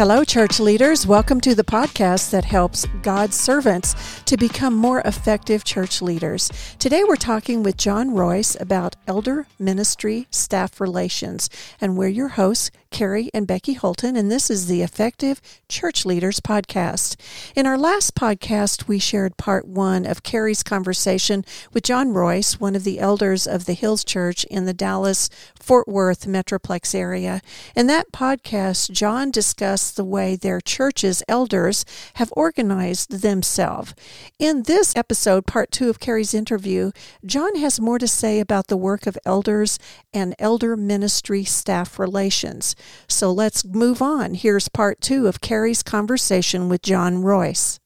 Hello, 0.00 0.24
church 0.24 0.58
leaders. 0.58 1.06
Welcome 1.06 1.42
to 1.42 1.54
the 1.54 1.62
podcast 1.62 2.30
that 2.30 2.46
helps 2.46 2.86
God's 3.02 3.38
servants 3.38 4.22
to 4.22 4.38
become 4.38 4.74
more 4.74 5.00
effective 5.00 5.62
church 5.62 6.00
leaders. 6.00 6.50
Today, 6.78 7.04
we're 7.06 7.16
talking 7.16 7.62
with 7.62 7.76
John 7.76 8.12
Royse 8.12 8.58
about 8.58 8.96
elder 9.06 9.46
ministry 9.58 10.26
staff 10.30 10.80
relations, 10.80 11.50
and 11.82 11.98
we're 11.98 12.08
your 12.08 12.28
hosts, 12.28 12.70
Kerry 12.90 13.30
and 13.34 13.46
Becky 13.46 13.74
Holton, 13.74 14.16
and 14.16 14.32
this 14.32 14.50
is 14.50 14.66
the 14.66 14.82
Effective 14.82 15.40
Church 15.68 16.04
Leaders 16.06 16.40
podcast. 16.40 17.16
In 17.54 17.66
our 17.66 17.78
last 17.78 18.14
podcast, 18.14 18.88
we 18.88 18.98
shared 18.98 19.36
part 19.36 19.66
one 19.68 20.06
of 20.06 20.22
Kerry's 20.22 20.62
conversation 20.62 21.44
with 21.72 21.84
John 21.84 22.08
Royse, 22.08 22.58
one 22.58 22.74
of 22.74 22.84
the 22.84 22.98
elders 22.98 23.46
of 23.46 23.66
the 23.66 23.74
Hills 23.74 24.02
Church 24.02 24.44
in 24.44 24.64
the 24.64 24.74
Dallas 24.74 25.28
Fort 25.60 25.86
Worth 25.86 26.26
Metroplex 26.26 26.94
area. 26.94 27.42
In 27.76 27.86
that 27.86 28.10
podcast, 28.12 28.90
John 28.90 29.30
discussed 29.30 29.89
the 29.90 30.04
way 30.04 30.36
their 30.36 30.60
church's 30.60 31.22
elders 31.26 31.84
have 32.14 32.32
organized 32.36 33.22
themselves. 33.22 33.94
In 34.38 34.62
this 34.62 34.94
episode, 34.94 35.46
part 35.46 35.70
two 35.70 35.90
of 35.90 35.98
Kerry's 35.98 36.34
interview, 36.34 36.92
John 37.26 37.56
has 37.56 37.80
more 37.80 37.98
to 37.98 38.06
say 38.06 38.38
about 38.38 38.68
the 38.68 38.76
work 38.76 39.06
of 39.06 39.18
elders 39.24 39.78
and 40.14 40.34
elder 40.38 40.76
ministry 40.76 41.42
staff 41.44 41.98
relations. 41.98 42.76
So 43.08 43.32
let's 43.32 43.64
move 43.64 44.00
on. 44.00 44.34
Here's 44.34 44.68
part 44.68 45.00
two 45.00 45.26
of 45.26 45.40
Kerry's 45.40 45.82
conversation 45.82 46.68
with 46.68 46.82
John 46.82 47.22
Royse. 47.22 47.79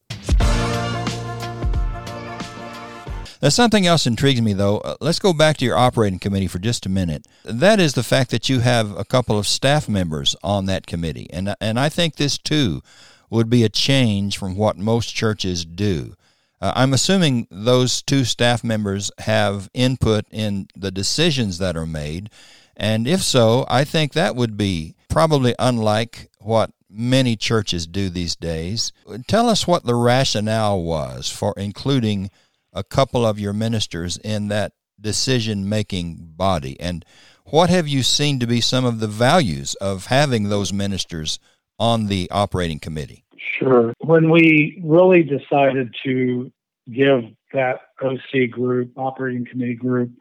Now, 3.41 3.49
something 3.49 3.85
else 3.85 4.07
intrigues 4.07 4.41
me, 4.41 4.53
though. 4.53 4.77
Uh, 4.79 4.95
let's 5.01 5.19
go 5.19 5.33
back 5.33 5.57
to 5.57 5.65
your 5.65 5.77
operating 5.77 6.19
committee 6.19 6.47
for 6.47 6.59
just 6.59 6.85
a 6.85 6.89
minute. 6.89 7.27
That 7.43 7.79
is 7.79 7.93
the 7.93 8.03
fact 8.03 8.31
that 8.31 8.49
you 8.49 8.59
have 8.59 8.97
a 8.97 9.05
couple 9.05 9.37
of 9.37 9.47
staff 9.47 9.89
members 9.89 10.35
on 10.43 10.65
that 10.65 10.87
committee, 10.87 11.27
and 11.31 11.55
and 11.59 11.79
I 11.79 11.89
think 11.89 12.15
this 12.15 12.37
too 12.37 12.81
would 13.29 13.49
be 13.49 13.63
a 13.63 13.69
change 13.69 14.37
from 14.37 14.55
what 14.55 14.77
most 14.77 15.13
churches 15.13 15.65
do. 15.65 16.15
Uh, 16.61 16.71
I'm 16.75 16.93
assuming 16.93 17.47
those 17.51 18.01
two 18.01 18.23
staff 18.23 18.63
members 18.63 19.11
have 19.19 19.69
input 19.73 20.25
in 20.31 20.67
the 20.75 20.91
decisions 20.91 21.57
that 21.57 21.75
are 21.75 21.85
made, 21.85 22.29
and 22.77 23.07
if 23.07 23.21
so, 23.21 23.65
I 23.69 23.83
think 23.83 24.13
that 24.13 24.35
would 24.35 24.57
be 24.57 24.95
probably 25.09 25.55
unlike 25.59 26.29
what 26.39 26.71
many 26.89 27.35
churches 27.35 27.87
do 27.87 28.09
these 28.09 28.35
days. 28.35 28.93
Tell 29.27 29.49
us 29.49 29.67
what 29.67 29.83
the 29.83 29.95
rationale 29.95 30.81
was 30.81 31.29
for 31.29 31.53
including 31.57 32.29
a 32.75 32.83
couple 32.83 33.25
of 33.25 33.39
your 33.39 33.53
ministers 33.53 34.17
in 34.17 34.49
that 34.49 34.73
decision 34.99 35.67
making 35.67 36.33
body? 36.35 36.79
And 36.79 37.03
what 37.45 37.69
have 37.69 37.87
you 37.87 38.03
seen 38.03 38.39
to 38.39 38.47
be 38.47 38.61
some 38.61 38.85
of 38.85 38.99
the 38.99 39.07
values 39.07 39.73
of 39.75 40.07
having 40.07 40.49
those 40.49 40.73
ministers 40.73 41.39
on 41.79 42.07
the 42.07 42.29
operating 42.31 42.79
committee? 42.79 43.23
Sure. 43.59 43.93
When 43.99 44.29
we 44.29 44.81
really 44.83 45.23
decided 45.23 45.95
to 46.03 46.51
give 46.91 47.23
that 47.53 47.81
OC 48.01 48.49
group, 48.51 48.91
operating 48.97 49.45
committee 49.45 49.75
group, 49.75 50.11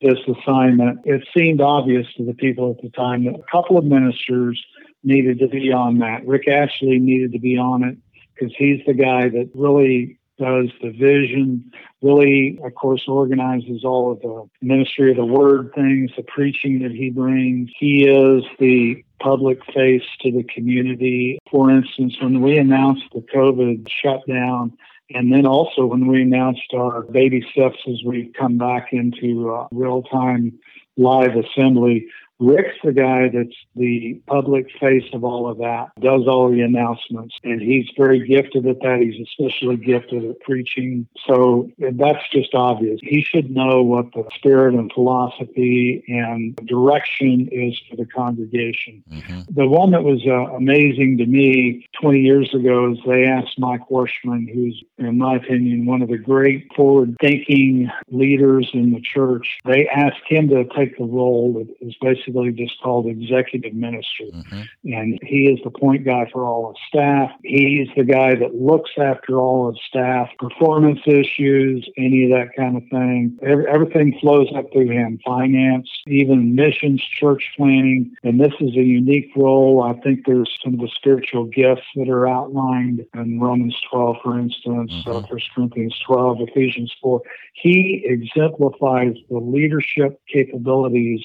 this 0.00 0.18
assignment, 0.28 1.00
it 1.04 1.26
seemed 1.34 1.60
obvious 1.60 2.06
to 2.16 2.24
the 2.24 2.34
people 2.34 2.76
at 2.76 2.82
the 2.82 2.90
time 2.90 3.24
that 3.24 3.34
a 3.34 3.42
couple 3.50 3.78
of 3.78 3.84
ministers 3.84 4.62
needed 5.02 5.38
to 5.38 5.48
be 5.48 5.72
on 5.72 5.98
that. 5.98 6.26
Rick 6.26 6.46
Atchley 6.46 7.00
needed 7.00 7.32
to 7.32 7.38
be 7.38 7.56
on 7.56 7.82
it 7.82 7.96
because 8.34 8.54
he's 8.56 8.80
the 8.86 8.94
guy 8.94 9.28
that 9.28 9.50
really 9.54 10.18
does 10.38 10.68
the 10.82 10.90
vision, 10.90 11.70
really, 12.02 12.58
of 12.64 12.74
course, 12.74 13.04
organizes 13.06 13.84
all 13.84 14.12
of 14.12 14.20
the 14.20 14.48
ministry 14.60 15.10
of 15.10 15.16
the 15.16 15.24
word 15.24 15.70
things, 15.74 16.10
the 16.16 16.22
preaching 16.22 16.80
that 16.82 16.90
he 16.90 17.10
brings. 17.10 17.70
He 17.78 18.08
is 18.08 18.44
the 18.58 19.04
public 19.20 19.64
face 19.72 20.02
to 20.20 20.32
the 20.32 20.44
community. 20.44 21.38
For 21.50 21.70
instance, 21.70 22.16
when 22.20 22.40
we 22.40 22.58
announced 22.58 23.04
the 23.12 23.24
COVID 23.34 23.88
shutdown, 24.02 24.76
and 25.10 25.32
then 25.32 25.46
also 25.46 25.86
when 25.86 26.06
we 26.06 26.22
announced 26.22 26.72
our 26.74 27.02
baby 27.02 27.46
steps 27.52 27.78
as 27.86 28.02
we 28.04 28.32
come 28.38 28.58
back 28.58 28.88
into 28.92 29.54
uh, 29.54 29.68
real 29.70 30.02
time 30.02 30.58
live 30.96 31.36
assembly, 31.36 32.06
Rick's 32.44 32.76
the 32.84 32.92
guy 32.92 33.28
that's 33.32 33.56
the 33.74 34.20
public 34.26 34.66
face 34.80 35.08
of 35.12 35.24
all 35.24 35.48
of 35.48 35.58
that, 35.58 35.88
does 36.00 36.26
all 36.26 36.50
the 36.50 36.60
announcements, 36.60 37.34
and 37.42 37.60
he's 37.60 37.86
very 37.96 38.26
gifted 38.26 38.66
at 38.66 38.80
that. 38.80 39.00
He's 39.00 39.26
especially 39.26 39.76
gifted 39.76 40.24
at 40.24 40.40
preaching. 40.40 41.06
So 41.26 41.70
that's 41.78 42.22
just 42.32 42.54
obvious. 42.54 43.00
He 43.02 43.22
should 43.22 43.50
know 43.50 43.82
what 43.82 44.12
the 44.12 44.24
spirit 44.34 44.74
and 44.74 44.92
philosophy 44.92 46.04
and 46.08 46.54
direction 46.66 47.48
is 47.50 47.80
for 47.88 47.96
the 47.96 48.06
congregation. 48.06 49.02
Mm-hmm. 49.10 49.40
The 49.54 49.66
one 49.66 49.92
that 49.92 50.02
was 50.02 50.22
uh, 50.26 50.54
amazing 50.54 51.18
to 51.18 51.26
me 51.26 51.86
20 52.00 52.20
years 52.20 52.52
ago 52.54 52.92
is 52.92 52.98
they 53.06 53.24
asked 53.24 53.58
Mike 53.58 53.88
Warshman, 53.90 54.52
who's, 54.52 54.82
in 54.98 55.18
my 55.18 55.36
opinion, 55.36 55.86
one 55.86 56.02
of 56.02 56.08
the 56.08 56.18
great 56.18 56.68
forward 56.74 57.16
thinking 57.20 57.90
leaders 58.10 58.68
in 58.74 58.92
the 58.92 59.00
church, 59.00 59.58
they 59.64 59.88
asked 59.88 60.22
him 60.28 60.48
to 60.48 60.64
take 60.76 60.96
the 60.98 61.04
role 61.04 61.54
that 61.54 61.86
is 61.86 61.94
basically 62.00 62.33
basically 62.34 62.64
just 62.64 62.80
called 62.82 63.06
executive 63.06 63.74
minister. 63.74 64.24
Mm-hmm. 64.32 64.62
And 64.84 65.18
he 65.22 65.44
is 65.50 65.58
the 65.64 65.70
point 65.70 66.04
guy 66.04 66.28
for 66.32 66.44
all 66.44 66.68
his 66.68 66.78
staff. 66.88 67.30
He's 67.42 67.88
the 67.96 68.04
guy 68.04 68.34
that 68.34 68.54
looks 68.54 68.90
after 68.98 69.38
all 69.38 69.70
his 69.70 69.80
staff, 69.88 70.28
performance 70.38 71.00
issues, 71.06 71.88
any 71.96 72.24
of 72.24 72.30
that 72.30 72.50
kind 72.56 72.76
of 72.76 72.82
thing. 72.90 73.38
Every, 73.42 73.66
everything 73.68 74.18
flows 74.20 74.48
up 74.56 74.66
through 74.72 74.90
him 74.90 75.18
finance, 75.24 75.88
even 76.06 76.54
missions, 76.54 77.02
church 77.20 77.50
planning. 77.56 78.14
And 78.22 78.40
this 78.40 78.52
is 78.60 78.76
a 78.76 78.82
unique 78.82 79.30
role. 79.36 79.82
I 79.82 80.00
think 80.00 80.20
there's 80.26 80.52
some 80.62 80.74
of 80.74 80.80
the 80.80 80.90
spiritual 80.94 81.44
gifts 81.44 81.86
that 81.96 82.08
are 82.08 82.28
outlined 82.28 83.04
in 83.14 83.40
Romans 83.40 83.76
12, 83.90 84.16
for 84.22 84.38
instance, 84.38 84.92
mm-hmm. 84.92 85.10
uh, 85.10 85.20
1 85.20 85.40
Corinthians 85.54 85.98
12, 86.06 86.38
Ephesians 86.48 86.92
4. 87.02 87.22
He 87.54 88.04
exemplifies 88.04 89.14
the 89.30 89.38
leadership 89.38 90.20
capabilities 90.32 91.24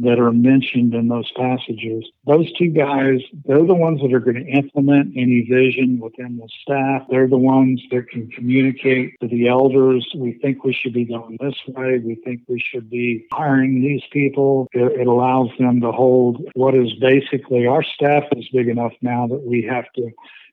that 0.00 0.18
are 0.18 0.32
mentioned 0.32 0.94
in 0.94 1.08
those 1.08 1.30
passages. 1.36 2.04
Those 2.26 2.52
two 2.52 2.68
guys, 2.68 3.20
they're 3.44 3.66
the 3.66 3.74
ones 3.74 4.00
that 4.00 4.12
are 4.12 4.20
going 4.20 4.44
to 4.44 4.50
implement 4.50 5.16
any 5.16 5.46
vision 5.50 5.98
within 6.00 6.38
the 6.38 6.48
staff. 6.62 7.06
They're 7.10 7.28
the 7.28 7.38
ones 7.38 7.82
that 7.90 8.08
can 8.08 8.30
communicate 8.30 9.18
to 9.20 9.28
the 9.28 9.48
elders. 9.48 10.08
We 10.14 10.38
think 10.40 10.64
we 10.64 10.72
should 10.72 10.94
be 10.94 11.04
going 11.04 11.36
this 11.40 11.56
way. 11.66 11.98
We 11.98 12.14
think 12.24 12.42
we 12.48 12.62
should 12.64 12.88
be 12.88 13.26
hiring 13.32 13.82
these 13.82 14.02
people. 14.12 14.68
It, 14.72 15.00
it 15.00 15.06
allows 15.06 15.48
them 15.58 15.80
to 15.80 15.90
hold 15.90 16.42
what 16.54 16.74
is 16.74 16.92
basically 17.00 17.66
our 17.66 17.82
staff 17.82 18.24
is 18.36 18.48
big 18.52 18.68
enough 18.68 18.92
now 19.02 19.26
that 19.26 19.44
we 19.44 19.62
have 19.68 19.84
to 19.96 20.10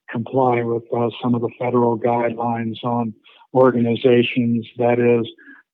comply 0.09 0.61
with 0.63 0.83
uh, 0.95 1.09
some 1.21 1.35
of 1.35 1.41
the 1.41 1.49
federal 1.59 1.97
guidelines 1.97 2.83
on 2.83 3.13
organizations. 3.53 4.67
That 4.77 4.99
is, 4.99 5.27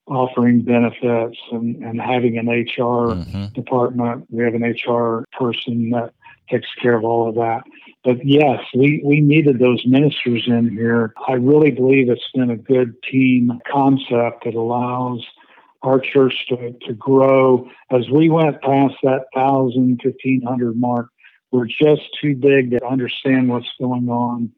offering 0.08 0.62
benefits 0.62 1.38
and, 1.52 1.76
and 1.84 2.02
having 2.02 2.38
an 2.38 2.48
HR 2.48 3.14
mm-hmm. 3.14 3.46
department. 3.54 4.26
We 4.30 4.44
have 4.44 4.54
an 4.54 4.64
HR 4.64 5.26
person 5.38 5.92
that 5.92 6.14
takes 6.50 6.68
care 6.82 6.96
of 6.96 7.04
all 7.04 7.30
of 7.30 7.36
that. 7.36 7.62
But 8.04 8.26
yes, 8.26 8.60
we, 8.76 9.02
we 9.06 9.22
needed 9.22 9.60
those 9.60 9.84
ministers 9.86 10.44
in 10.48 10.70
here. 10.70 11.14
I 11.28 11.34
really 11.34 11.72
believe 11.72 12.10
it's 12.10 12.22
been 12.34 12.50
a 12.50 12.58
good 12.58 12.96
team 13.04 13.62
concept 13.72 14.44
that 14.46 14.56
allows 14.56 15.26
our 15.84 16.00
church 16.00 16.46
to, 16.50 16.74
to 16.88 16.94
grow. 16.94 17.70
As 17.90 18.10
we 18.10 18.30
went 18.30 18.62
past 18.62 18.96
that 19.04 19.26
1,000, 19.34 20.02
1,500 20.04 20.76
mark, 20.76 21.10
we're 21.52 21.68
just 21.68 22.04
too 22.22 22.36
big 22.36 22.72
to 22.72 22.86
understand 22.86 23.50
what's 23.50 23.70
going 23.80 24.10
on 24.10 24.52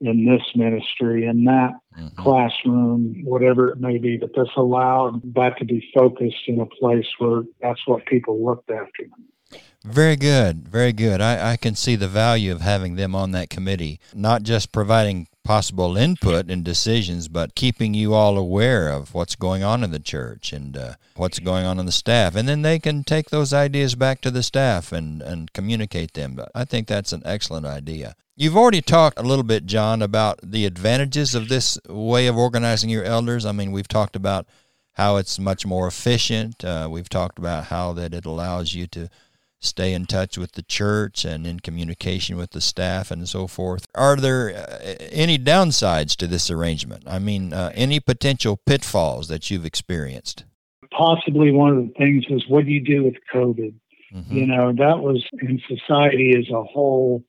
in 0.00 0.26
this 0.26 0.42
ministry, 0.54 1.26
in 1.26 1.44
that 1.44 1.72
mm-hmm. 1.98 2.22
classroom, 2.22 3.22
whatever 3.24 3.68
it 3.68 3.80
may 3.80 3.98
be, 3.98 4.16
but 4.16 4.30
this 4.34 4.48
allowed 4.56 5.20
that 5.34 5.58
to 5.58 5.64
be 5.64 5.86
focused 5.94 6.46
in 6.46 6.60
a 6.60 6.66
place 6.66 7.06
where 7.18 7.42
that's 7.60 7.80
what 7.86 8.04
people 8.06 8.44
looked 8.44 8.70
after. 8.70 9.04
Very 9.84 10.16
good, 10.16 10.68
very 10.68 10.92
good. 10.92 11.20
I, 11.20 11.52
I 11.52 11.56
can 11.56 11.76
see 11.76 11.94
the 11.94 12.08
value 12.08 12.50
of 12.50 12.60
having 12.60 12.96
them 12.96 13.14
on 13.14 13.30
that 13.32 13.50
committee, 13.50 14.00
not 14.12 14.42
just 14.42 14.72
providing 14.72 15.28
possible 15.46 15.96
input 15.96 16.50
and 16.50 16.64
decisions, 16.64 17.28
but 17.28 17.54
keeping 17.54 17.94
you 17.94 18.12
all 18.14 18.36
aware 18.36 18.88
of 18.88 19.14
what's 19.14 19.36
going 19.36 19.62
on 19.62 19.84
in 19.84 19.92
the 19.92 20.00
church 20.00 20.52
and 20.52 20.76
uh, 20.76 20.94
what's 21.14 21.38
going 21.38 21.64
on 21.64 21.78
in 21.78 21.86
the 21.86 21.92
staff. 21.92 22.34
And 22.34 22.48
then 22.48 22.62
they 22.62 22.78
can 22.80 23.04
take 23.04 23.30
those 23.30 23.52
ideas 23.52 23.94
back 23.94 24.20
to 24.22 24.30
the 24.30 24.42
staff 24.42 24.90
and, 24.92 25.22
and 25.22 25.52
communicate 25.52 26.14
them. 26.14 26.38
I 26.54 26.64
think 26.64 26.88
that's 26.88 27.12
an 27.12 27.22
excellent 27.24 27.64
idea. 27.64 28.16
You've 28.34 28.56
already 28.56 28.82
talked 28.82 29.18
a 29.18 29.22
little 29.22 29.44
bit, 29.44 29.66
John, 29.66 30.02
about 30.02 30.40
the 30.42 30.66
advantages 30.66 31.34
of 31.34 31.48
this 31.48 31.78
way 31.88 32.26
of 32.26 32.36
organizing 32.36 32.90
your 32.90 33.04
elders. 33.04 33.46
I 33.46 33.52
mean, 33.52 33.72
we've 33.72 33.88
talked 33.88 34.16
about 34.16 34.46
how 34.94 35.16
it's 35.16 35.38
much 35.38 35.64
more 35.64 35.86
efficient. 35.86 36.64
Uh, 36.64 36.88
we've 36.90 37.08
talked 37.08 37.38
about 37.38 37.64
how 37.66 37.92
that 37.92 38.12
it 38.12 38.26
allows 38.26 38.74
you 38.74 38.86
to 38.88 39.08
stay 39.66 39.92
in 39.92 40.06
touch 40.06 40.38
with 40.38 40.52
the 40.52 40.62
church 40.62 41.24
and 41.24 41.46
in 41.46 41.60
communication 41.60 42.36
with 42.36 42.50
the 42.50 42.60
staff 42.60 43.10
and 43.10 43.28
so 43.28 43.46
forth. 43.46 43.86
Are 43.94 44.16
there 44.16 44.56
uh, 44.56 44.94
any 45.10 45.38
downsides 45.38 46.16
to 46.16 46.26
this 46.26 46.50
arrangement? 46.50 47.04
I 47.06 47.18
mean, 47.18 47.52
uh, 47.52 47.72
any 47.74 48.00
potential 48.00 48.56
pitfalls 48.56 49.28
that 49.28 49.50
you've 49.50 49.66
experienced? 49.66 50.44
Possibly 50.90 51.50
one 51.50 51.76
of 51.76 51.76
the 51.76 51.92
things 51.98 52.24
is 52.30 52.44
what 52.48 52.64
do 52.64 52.70
you 52.70 52.82
do 52.82 53.04
with 53.04 53.14
COVID? 53.34 53.74
Mm-hmm. 54.14 54.36
You 54.36 54.46
know, 54.46 54.72
that 54.72 55.00
was 55.00 55.24
in 55.42 55.60
society 55.68 56.34
as 56.38 56.48
a 56.50 56.62
whole 56.62 57.24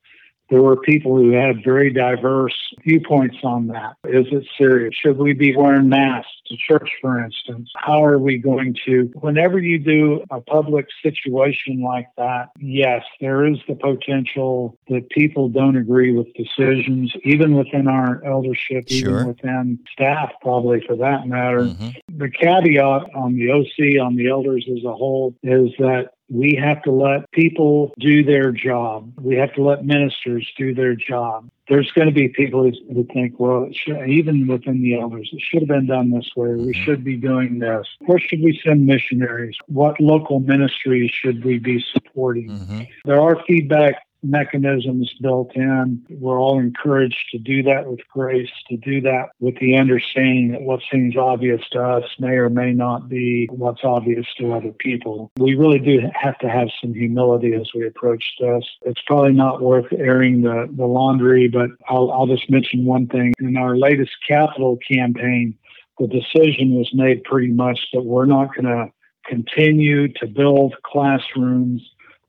There 0.49 0.61
were 0.61 0.77
people 0.77 1.17
who 1.17 1.31
had 1.31 1.63
very 1.63 1.91
diverse 1.91 2.55
viewpoints 2.85 3.37
on 3.43 3.67
that. 3.67 3.95
Is 4.05 4.27
it 4.31 4.45
serious? 4.57 4.93
Should 4.95 5.17
we 5.17 5.33
be 5.33 5.55
wearing 5.55 5.89
masks 5.89 6.31
to 6.47 6.55
church, 6.55 6.89
for 7.01 7.23
instance? 7.23 7.69
How 7.75 8.03
are 8.03 8.17
we 8.17 8.37
going 8.37 8.75
to, 8.85 9.11
whenever 9.15 9.59
you 9.59 9.77
do 9.77 10.23
a 10.31 10.39
public 10.39 10.87
situation 11.03 11.81
like 11.81 12.07
that, 12.17 12.49
yes, 12.59 13.03
there 13.19 13.45
is 13.45 13.57
the 13.67 13.75
potential 13.75 14.77
that 14.87 15.09
people 15.09 15.49
don't 15.49 15.75
agree 15.75 16.13
with 16.15 16.27
decisions, 16.33 17.11
even 17.23 17.55
within 17.55 17.87
our 17.87 18.23
eldership, 18.23 18.87
Sure. 18.89 19.09
even 19.21 19.27
within 19.27 19.79
staff, 19.91 20.31
probably 20.41 20.81
for 20.87 20.95
that 20.95 21.27
matter. 21.27 21.63
Mhm. 21.63 21.93
The 22.17 22.29
caveat 22.29 23.13
on 23.13 23.35
the 23.35 23.51
OC, 23.51 23.99
on 23.99 24.15
the 24.15 24.27
elders 24.29 24.65
as 24.71 24.83
a 24.85 24.93
whole, 24.93 25.35
is 25.43 25.71
that 25.79 26.11
we 26.29 26.55
have 26.55 26.81
to 26.83 26.91
let 26.91 27.29
people 27.31 27.93
do 27.99 28.23
their 28.23 28.51
job. 28.51 29.11
We 29.19 29.35
have 29.35 29.53
to 29.53 29.63
let 29.63 29.85
ministers 29.85 30.51
do 30.57 30.73
their 30.73 30.95
job. 30.95 31.49
There's 31.69 31.91
going 31.91 32.07
to 32.07 32.13
be 32.13 32.29
people 32.29 32.63
who 32.63 33.07
think, 33.13 33.39
well, 33.39 33.63
it 33.63 33.75
should, 33.75 34.09
even 34.09 34.47
within 34.47 34.81
the 34.81 34.99
elders, 34.99 35.29
it 35.33 35.41
should 35.41 35.61
have 35.61 35.67
been 35.67 35.87
done 35.87 36.11
this 36.11 36.29
way. 36.35 36.53
We 36.53 36.73
Mhm. 36.73 36.75
should 36.75 37.03
be 37.03 37.17
doing 37.17 37.59
this. 37.59 37.87
Where 37.99 38.19
should 38.19 38.41
we 38.41 38.57
send 38.63 38.85
missionaries? 38.85 39.57
What 39.67 39.99
local 39.99 40.39
ministries 40.39 41.11
should 41.11 41.43
we 41.43 41.59
be 41.59 41.83
supporting? 41.93 42.49
Mhm. 42.49 42.87
There 43.05 43.19
are 43.21 43.43
feedback 43.45 44.06
mechanisms 44.23 45.13
built 45.21 45.55
in. 45.55 46.03
We're 46.09 46.39
all 46.39 46.59
encouraged 46.59 47.29
to 47.31 47.37
do 47.37 47.63
that 47.63 47.87
with 47.87 47.99
grace, 48.11 48.49
to 48.69 48.77
do 48.77 49.01
that 49.01 49.29
with 49.39 49.57
the 49.59 49.77
understanding 49.77 50.51
that 50.51 50.61
what 50.61 50.81
seems 50.91 51.15
obvious 51.15 51.61
to 51.71 51.81
us 51.81 52.03
may 52.19 52.33
or 52.33 52.49
may 52.49 52.73
not 52.73 53.09
be 53.09 53.47
what's 53.51 53.83
obvious 53.83 54.25
to 54.39 54.53
other 54.53 54.71
people. 54.71 55.31
We 55.37 55.55
really 55.55 55.79
do 55.79 55.99
have 56.13 56.37
to 56.39 56.49
have 56.49 56.69
some 56.81 56.93
humility 56.93 57.53
as 57.53 57.69
we 57.73 57.87
approach 57.87 58.23
this. 58.39 58.63
It's 58.83 59.01
probably 59.05 59.33
not 59.33 59.61
worth 59.61 59.91
airing 59.91 60.41
the, 60.41 60.67
the 60.75 60.85
laundry, 60.85 61.47
but 61.47 61.69
I'll, 61.89 62.11
I'll 62.11 62.27
just 62.27 62.49
mention 62.49 62.85
one 62.85 63.07
thing. 63.07 63.33
In 63.39 63.57
our 63.57 63.77
latest 63.77 64.11
capital 64.27 64.77
campaign, 64.89 65.57
the 65.99 66.07
decision 66.07 66.75
was 66.75 66.89
made 66.93 67.23
pretty 67.23 67.51
much 67.51 67.79
that 67.93 68.03
we're 68.03 68.25
not 68.25 68.53
going 68.53 68.65
to 68.65 68.91
continue 69.27 70.07
to 70.13 70.27
build 70.27 70.75
classrooms 70.83 71.81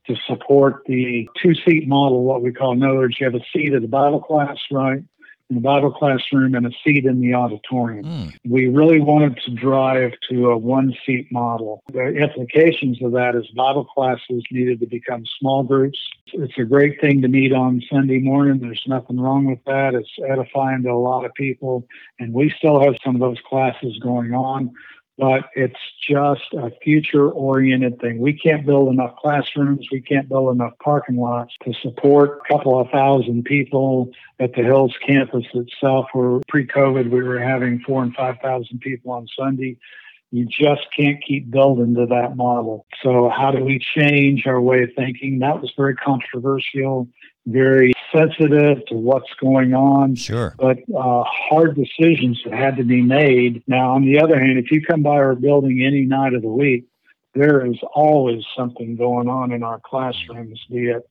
to 0.08 0.16
support 0.26 0.82
the 0.87 1.28
two 1.40 1.55
seat 1.55 1.87
model, 1.87 2.25
what 2.25 2.43
we 2.43 2.52
call. 2.52 2.72
In 2.72 2.82
other 2.82 2.96
words, 2.96 3.16
you 3.20 3.26
have 3.26 3.34
a 3.34 3.44
seat 3.52 3.75
at 3.75 3.82
the 3.82 3.88
Bible 3.88 4.20
class, 4.20 4.56
right? 4.70 5.02
In 5.50 5.55
the 5.55 5.62
Bible 5.62 5.90
classroom 5.90 6.55
and 6.55 6.66
a 6.66 6.70
seat 6.84 7.06
in 7.06 7.20
the 7.22 7.32
auditorium. 7.32 8.05
Mm. 8.05 8.37
We 8.46 8.66
really 8.66 9.00
wanted 9.00 9.38
to 9.46 9.50
drive 9.52 10.12
to 10.28 10.50
a 10.50 10.58
one 10.58 10.94
seat 11.06 11.28
model. 11.32 11.82
The 11.90 12.08
implications 12.08 13.02
of 13.02 13.12
that 13.12 13.34
is 13.34 13.46
Bible 13.56 13.87
classes 13.87 14.43
needed 14.50 14.81
to 14.81 14.87
become 14.87 15.25
small 15.38 15.62
groups. 15.62 15.99
It's 16.34 16.58
a 16.58 16.64
great 16.64 17.00
thing 17.00 17.22
to 17.22 17.28
meet 17.28 17.54
on 17.54 17.82
Sunday 17.90 18.19
morning. 18.19 18.61
There's 18.61 18.82
nothing 18.87 19.19
wrong 19.19 19.46
with 19.46 19.64
that. 19.64 19.94
It's 19.94 20.11
edifying 20.28 20.82
to 20.82 20.90
a 20.90 20.93
lot 20.93 21.25
of 21.25 21.32
people. 21.32 21.87
And 22.19 22.34
we 22.34 22.52
still 22.58 22.82
have 22.82 22.96
some 23.02 23.14
of 23.14 23.20
those 23.20 23.40
classes 23.49 23.99
going 24.02 24.34
on 24.34 24.75
but 25.18 25.50
it's 25.56 25.80
just 26.08 26.54
a 26.54 26.70
future 26.82 27.28
oriented 27.28 28.00
thing. 28.00 28.20
We 28.20 28.32
can't 28.32 28.64
build 28.64 28.92
enough 28.92 29.16
classrooms, 29.16 29.88
we 29.90 30.00
can't 30.00 30.28
build 30.28 30.54
enough 30.54 30.74
parking 30.82 31.16
lots 31.16 31.54
to 31.64 31.74
support 31.82 32.40
a 32.44 32.54
couple 32.54 32.78
of 32.80 32.88
thousand 32.90 33.44
people 33.44 34.10
at 34.38 34.54
the 34.54 34.62
Hills 34.62 34.94
campus 35.04 35.44
itself, 35.52 36.06
where 36.12 36.40
pre 36.48 36.66
COVID 36.66 37.10
we 37.10 37.22
were 37.22 37.40
having 37.40 37.80
four 37.80 38.02
and 38.02 38.14
5,000 38.14 38.80
people 38.80 39.10
on 39.10 39.26
Sunday. 39.36 39.76
You 40.30 40.46
just 40.46 40.82
can't 40.94 41.24
keep 41.26 41.50
building 41.50 41.94
to 41.94 42.06
that 42.06 42.36
model. 42.36 42.86
So, 43.02 43.30
how 43.34 43.50
do 43.50 43.64
we 43.64 43.78
change 43.78 44.46
our 44.46 44.60
way 44.60 44.82
of 44.82 44.90
thinking? 44.94 45.38
That 45.38 45.60
was 45.60 45.72
very 45.76 45.96
controversial, 45.96 47.08
very 47.48 47.92
sensitive 48.14 48.84
to 48.86 48.94
what's 48.94 49.32
going 49.40 49.74
on 49.74 50.14
Sure. 50.14 50.54
but 50.58 50.78
uh, 50.96 51.24
hard 51.26 51.74
decisions 51.76 52.40
that 52.44 52.54
had 52.54 52.76
to 52.76 52.84
be 52.84 53.02
made. 53.02 53.62
Now, 53.66 53.94
on 53.94 54.02
the 54.04 54.20
other 54.20 54.38
hand, 54.38 54.58
if 54.58 54.70
you 54.70 54.80
come 54.82 55.02
by 55.02 55.16
our 55.16 55.34
building 55.34 55.82
any 55.84 56.04
night 56.04 56.34
of 56.34 56.42
the 56.42 56.48
week, 56.48 56.84
there 57.34 57.64
is 57.64 57.76
always 57.94 58.42
something 58.56 58.96
going 58.96 59.28
on 59.28 59.52
in 59.52 59.62
our 59.62 59.80
classrooms, 59.84 60.60
be 60.70 60.88
it 60.88 61.08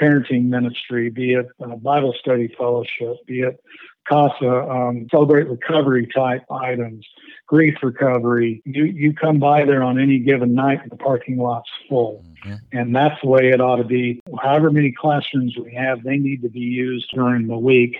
parenting 0.00 0.44
ministry, 0.46 1.10
be 1.10 1.34
it 1.34 1.46
uh, 1.62 1.76
Bible 1.76 2.14
study 2.20 2.52
fellowship, 2.58 3.16
be 3.26 3.40
it 3.40 3.62
CASA, 4.08 4.68
um, 4.68 5.06
celebrate 5.10 5.48
recovery 5.48 6.08
type 6.14 6.44
items, 6.50 7.06
grief 7.46 7.76
recovery. 7.82 8.62
You, 8.64 8.84
you 8.84 9.12
come 9.12 9.38
by 9.38 9.64
there 9.64 9.82
on 9.82 9.98
any 9.98 10.18
given 10.18 10.54
night 10.54 10.80
and 10.82 10.90
the 10.90 10.96
parking 10.96 11.36
lot's 11.36 11.70
full. 11.88 12.24
Mhm. 12.44 12.60
And 12.72 12.96
that's 12.96 13.20
the 13.22 13.28
way 13.28 13.50
it 13.50 13.60
ought 13.60 13.76
to 13.76 13.84
be. 13.84 14.20
However 14.42 14.70
many 14.70 14.92
classrooms 14.92 15.56
we 15.56 15.72
have, 15.74 16.02
they 16.02 16.16
need 16.16 16.42
to 16.42 16.48
be 16.48 16.60
used 16.60 17.10
during 17.14 17.46
the 17.46 17.58
week. 17.58 17.96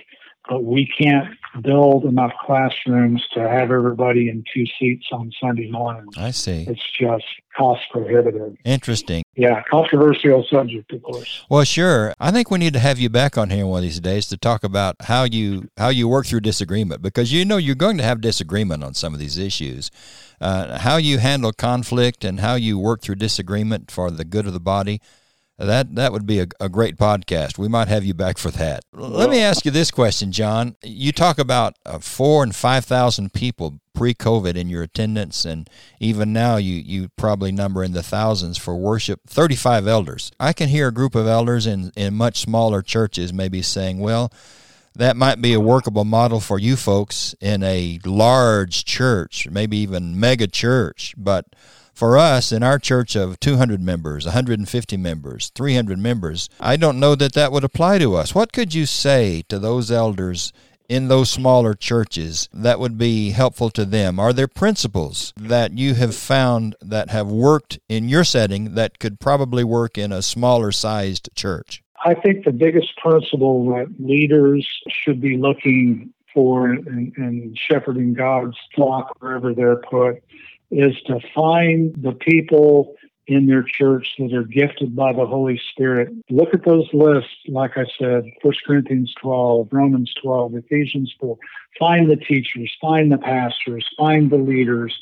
But 0.47 0.63
we 0.63 0.87
can't 0.97 1.35
build 1.61 2.05
enough 2.05 2.31
classrooms 2.45 3.23
to 3.33 3.39
have 3.39 3.71
everybody 3.71 4.29
in 4.29 4.43
two 4.53 4.65
seats 4.79 5.07
on 5.11 5.31
Sunday 5.41 5.69
mornings. 5.71 6.15
I 6.17 6.31
see. 6.31 6.65
It's 6.67 6.83
just 6.99 7.25
cost 7.57 7.81
prohibitive. 7.91 8.55
Interesting. 8.63 9.23
Yeah, 9.35 9.63
controversial 9.69 10.45
subject, 10.49 10.91
of 10.93 11.03
course. 11.03 11.45
Well, 11.49 11.63
sure. 11.63 12.13
I 12.19 12.31
think 12.31 12.51
we 12.51 12.59
need 12.59 12.73
to 12.73 12.79
have 12.79 12.99
you 12.99 13.09
back 13.09 13.37
on 13.37 13.49
here 13.49 13.65
one 13.65 13.79
of 13.79 13.83
these 13.83 13.99
days 13.99 14.27
to 14.27 14.37
talk 14.37 14.63
about 14.63 14.95
how 15.01 15.23
you 15.23 15.69
how 15.77 15.89
you 15.89 16.07
work 16.07 16.25
through 16.25 16.41
disagreement 16.41 17.01
because 17.01 17.33
you 17.33 17.43
know 17.43 17.57
you're 17.57 17.75
going 17.75 17.97
to 17.97 18.03
have 18.03 18.21
disagreement 18.21 18.83
on 18.83 18.93
some 18.93 19.13
of 19.13 19.19
these 19.19 19.37
issues. 19.37 19.91
Uh, 20.39 20.77
how 20.79 20.97
you 20.97 21.17
handle 21.17 21.51
conflict 21.51 22.23
and 22.23 22.39
how 22.39 22.55
you 22.55 22.77
work 22.77 23.01
through 23.01 23.15
disagreement 23.15 23.89
for 23.89 24.11
the 24.11 24.25
good 24.25 24.45
of 24.45 24.53
the 24.53 24.59
body. 24.59 25.01
That 25.57 25.95
that 25.95 26.11
would 26.11 26.25
be 26.25 26.41
a, 26.41 26.47
a 26.59 26.67
great 26.67 26.97
podcast. 26.97 27.57
We 27.57 27.69
might 27.69 27.87
have 27.87 28.03
you 28.03 28.13
back 28.13 28.37
for 28.37 28.51
that. 28.51 28.83
Let 28.91 29.29
me 29.29 29.39
ask 29.39 29.63
you 29.63 29.71
this 29.71 29.89
question, 29.89 30.33
John. 30.33 30.75
You 30.83 31.13
talk 31.13 31.39
about 31.39 31.77
uh, 31.85 31.99
four 31.99 32.43
and 32.43 32.53
five 32.53 32.83
thousand 32.83 33.31
people 33.31 33.79
pre-COVID 33.93 34.57
in 34.57 34.67
your 34.67 34.83
attendance, 34.83 35.45
and 35.45 35.69
even 36.01 36.33
now 36.33 36.57
you 36.57 36.73
you 36.73 37.07
probably 37.15 37.53
number 37.53 37.85
in 37.85 37.93
the 37.93 38.03
thousands 38.03 38.57
for 38.57 38.75
worship. 38.75 39.21
Thirty-five 39.27 39.87
elders. 39.87 40.29
I 40.41 40.51
can 40.51 40.67
hear 40.67 40.89
a 40.89 40.93
group 40.93 41.15
of 41.15 41.25
elders 41.25 41.65
in 41.65 41.93
in 41.95 42.15
much 42.15 42.41
smaller 42.41 42.81
churches 42.81 43.31
maybe 43.31 43.61
saying, 43.61 43.99
"Well, 43.99 44.33
that 44.93 45.15
might 45.15 45.41
be 45.41 45.53
a 45.53 45.61
workable 45.61 46.03
model 46.03 46.41
for 46.41 46.59
you 46.59 46.75
folks 46.75 47.33
in 47.39 47.63
a 47.63 47.99
large 48.03 48.83
church, 48.83 49.47
maybe 49.49 49.77
even 49.77 50.19
mega 50.19 50.47
church, 50.47 51.13
but." 51.17 51.45
For 51.95 52.17
us, 52.17 52.51
in 52.51 52.61
our 52.61 52.77
church 52.77 53.15
of 53.15 53.39
200 53.39 53.81
members, 53.81 54.25
150 54.25 54.97
members, 54.97 55.49
300 55.55 55.97
members, 55.97 56.49
I 56.59 56.75
don't 56.75 56.99
know 56.99 57.15
that 57.15 57.31
that 57.35 57.53
would 57.53 57.63
apply 57.63 57.99
to 57.99 58.15
us. 58.15 58.35
What 58.35 58.51
could 58.51 58.73
you 58.73 58.85
say 58.85 59.43
to 59.47 59.59
those 59.59 59.89
elders 59.89 60.51
in 60.89 61.07
those 61.07 61.29
smaller 61.29 61.73
churches 61.73 62.49
that 62.51 62.81
would 62.81 62.97
be 62.97 63.29
helpful 63.29 63.69
to 63.69 63.85
them? 63.85 64.19
Are 64.19 64.33
there 64.33 64.49
principles 64.49 65.31
that 65.37 65.77
you 65.77 65.93
have 65.93 66.13
found 66.13 66.75
that 66.81 67.11
have 67.11 67.27
worked 67.27 67.79
in 67.87 68.09
your 68.09 68.25
setting 68.25 68.75
that 68.75 68.99
could 68.99 69.21
probably 69.21 69.63
work 69.63 69.97
in 69.97 70.11
a 70.11 70.21
smaller 70.21 70.73
sized 70.73 71.29
church? 71.33 71.81
I 72.03 72.13
think 72.13 72.43
the 72.43 72.51
biggest 72.51 72.97
principle 72.97 73.69
that 73.69 73.87
leaders 73.99 74.67
should 74.89 75.21
be 75.21 75.37
looking 75.37 76.13
for 76.33 76.73
in 76.73 77.55
shepherding 77.55 78.13
God's 78.13 78.57
flock 78.75 79.15
wherever 79.21 79.53
they're 79.53 79.77
put 79.77 80.21
is 80.75 80.95
to 81.07 81.19
find 81.33 81.95
the 82.01 82.11
people 82.11 82.95
in 83.27 83.47
their 83.47 83.63
church 83.63 84.07
that 84.19 84.33
are 84.33 84.43
gifted 84.43 84.95
by 84.95 85.11
the 85.11 85.25
Holy 85.25 85.59
Spirit. 85.71 86.09
Look 86.29 86.53
at 86.53 86.63
those 86.63 86.87
lists, 86.93 87.31
like 87.47 87.71
I 87.75 87.85
said, 87.97 88.23
1 88.41 88.53
Corinthians 88.65 89.13
12, 89.19 89.69
Romans 89.71 90.13
12, 90.21 90.55
Ephesians 90.55 91.13
4. 91.19 91.37
Find 91.79 92.09
the 92.09 92.17
teachers, 92.17 92.71
find 92.79 93.11
the 93.11 93.17
pastors, 93.17 93.87
find 93.97 94.29
the 94.29 94.37
leaders, 94.37 94.95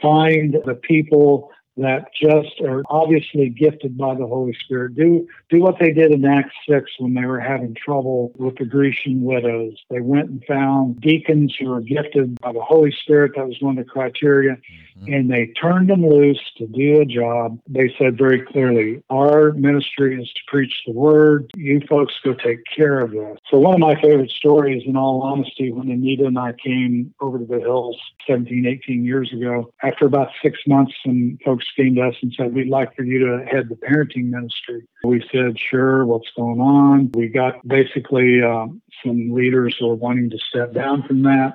find 0.00 0.56
the 0.64 0.74
people 0.74 1.50
that 1.76 2.10
just 2.14 2.60
are 2.60 2.82
obviously 2.88 3.48
gifted 3.48 3.96
by 3.98 4.14
the 4.14 4.26
Holy 4.26 4.56
Spirit. 4.64 4.94
Do 4.94 5.26
do 5.50 5.60
what 5.60 5.76
they 5.80 5.92
did 5.92 6.12
in 6.12 6.24
Acts 6.24 6.54
six 6.68 6.90
when 6.98 7.14
they 7.14 7.24
were 7.24 7.40
having 7.40 7.74
trouble 7.74 8.32
with 8.36 8.56
the 8.56 8.64
Grecian 8.64 9.22
widows. 9.22 9.74
They 9.90 10.00
went 10.00 10.30
and 10.30 10.44
found 10.46 11.00
deacons 11.00 11.54
who 11.58 11.70
were 11.70 11.80
gifted 11.80 12.40
by 12.40 12.52
the 12.52 12.62
Holy 12.62 12.92
Spirit. 13.02 13.32
That 13.36 13.48
was 13.48 13.56
one 13.60 13.78
of 13.78 13.84
the 13.84 13.90
criteria. 13.90 14.56
Mm-hmm. 14.98 15.12
And 15.12 15.30
they 15.30 15.46
turned 15.60 15.90
them 15.90 16.06
loose 16.06 16.40
to 16.58 16.66
do 16.66 17.00
a 17.00 17.04
job. 17.04 17.58
They 17.68 17.92
said 17.98 18.16
very 18.16 18.42
clearly, 18.42 19.02
our 19.10 19.52
ministry 19.52 20.20
is 20.20 20.28
to 20.28 20.40
preach 20.46 20.72
the 20.86 20.92
word. 20.92 21.50
You 21.56 21.80
folks 21.88 22.14
go 22.24 22.34
take 22.34 22.60
care 22.76 23.00
of 23.00 23.10
this. 23.10 23.38
So 23.50 23.58
one 23.58 23.74
of 23.74 23.80
my 23.80 24.00
favorite 24.00 24.30
stories, 24.30 24.82
in 24.86 24.96
all 24.96 25.22
honesty, 25.22 25.72
when 25.72 25.90
Anita 25.90 26.26
and 26.26 26.38
I 26.38 26.52
came 26.64 27.12
over 27.20 27.38
to 27.38 27.44
the 27.44 27.58
hills 27.58 27.98
17, 28.28 28.66
18 28.66 29.04
years 29.04 29.32
ago, 29.32 29.72
after 29.82 30.06
about 30.06 30.28
six 30.42 30.58
months, 30.66 30.92
some 31.04 31.38
folks 31.44 31.63
to 31.76 32.02
us 32.02 32.14
and 32.22 32.32
said, 32.36 32.54
we'd 32.54 32.68
like 32.68 32.94
for 32.96 33.02
you 33.02 33.18
to 33.20 33.44
head 33.44 33.68
the 33.68 33.76
parenting 33.76 34.30
ministry. 34.30 34.86
We 35.04 35.24
said, 35.32 35.58
sure, 35.58 36.04
what's 36.06 36.30
going 36.36 36.60
on? 36.60 37.10
We 37.14 37.28
got 37.28 37.66
basically 37.66 38.42
um, 38.42 38.82
some 39.04 39.30
leaders 39.32 39.76
who 39.78 39.88
were 39.88 39.94
wanting 39.94 40.30
to 40.30 40.38
step 40.38 40.72
down 40.72 41.02
from 41.06 41.22
that. 41.22 41.54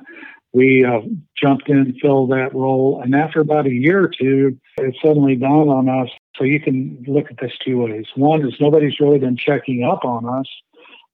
We 0.52 0.84
uh, 0.84 1.02
jumped 1.42 1.70
in, 1.70 1.96
filled 2.02 2.32
that 2.32 2.56
role, 2.56 3.02
and 3.04 3.14
after 3.14 3.40
about 3.40 3.68
a 3.68 3.72
year 3.72 4.04
or 4.04 4.10
two, 4.10 4.60
it 4.78 4.96
suddenly 5.04 5.36
dawned 5.36 5.70
on 5.70 5.88
us. 5.88 6.10
So 6.38 6.44
you 6.44 6.60
can 6.60 7.04
look 7.08 7.30
at 7.30 7.38
this 7.40 7.52
two 7.64 7.84
ways. 7.84 8.06
One 8.16 8.48
is 8.48 8.56
nobody's 8.60 9.00
really 9.00 9.20
been 9.20 9.38
checking 9.38 9.84
up 9.84 10.06
on 10.06 10.28
us. 10.28 10.48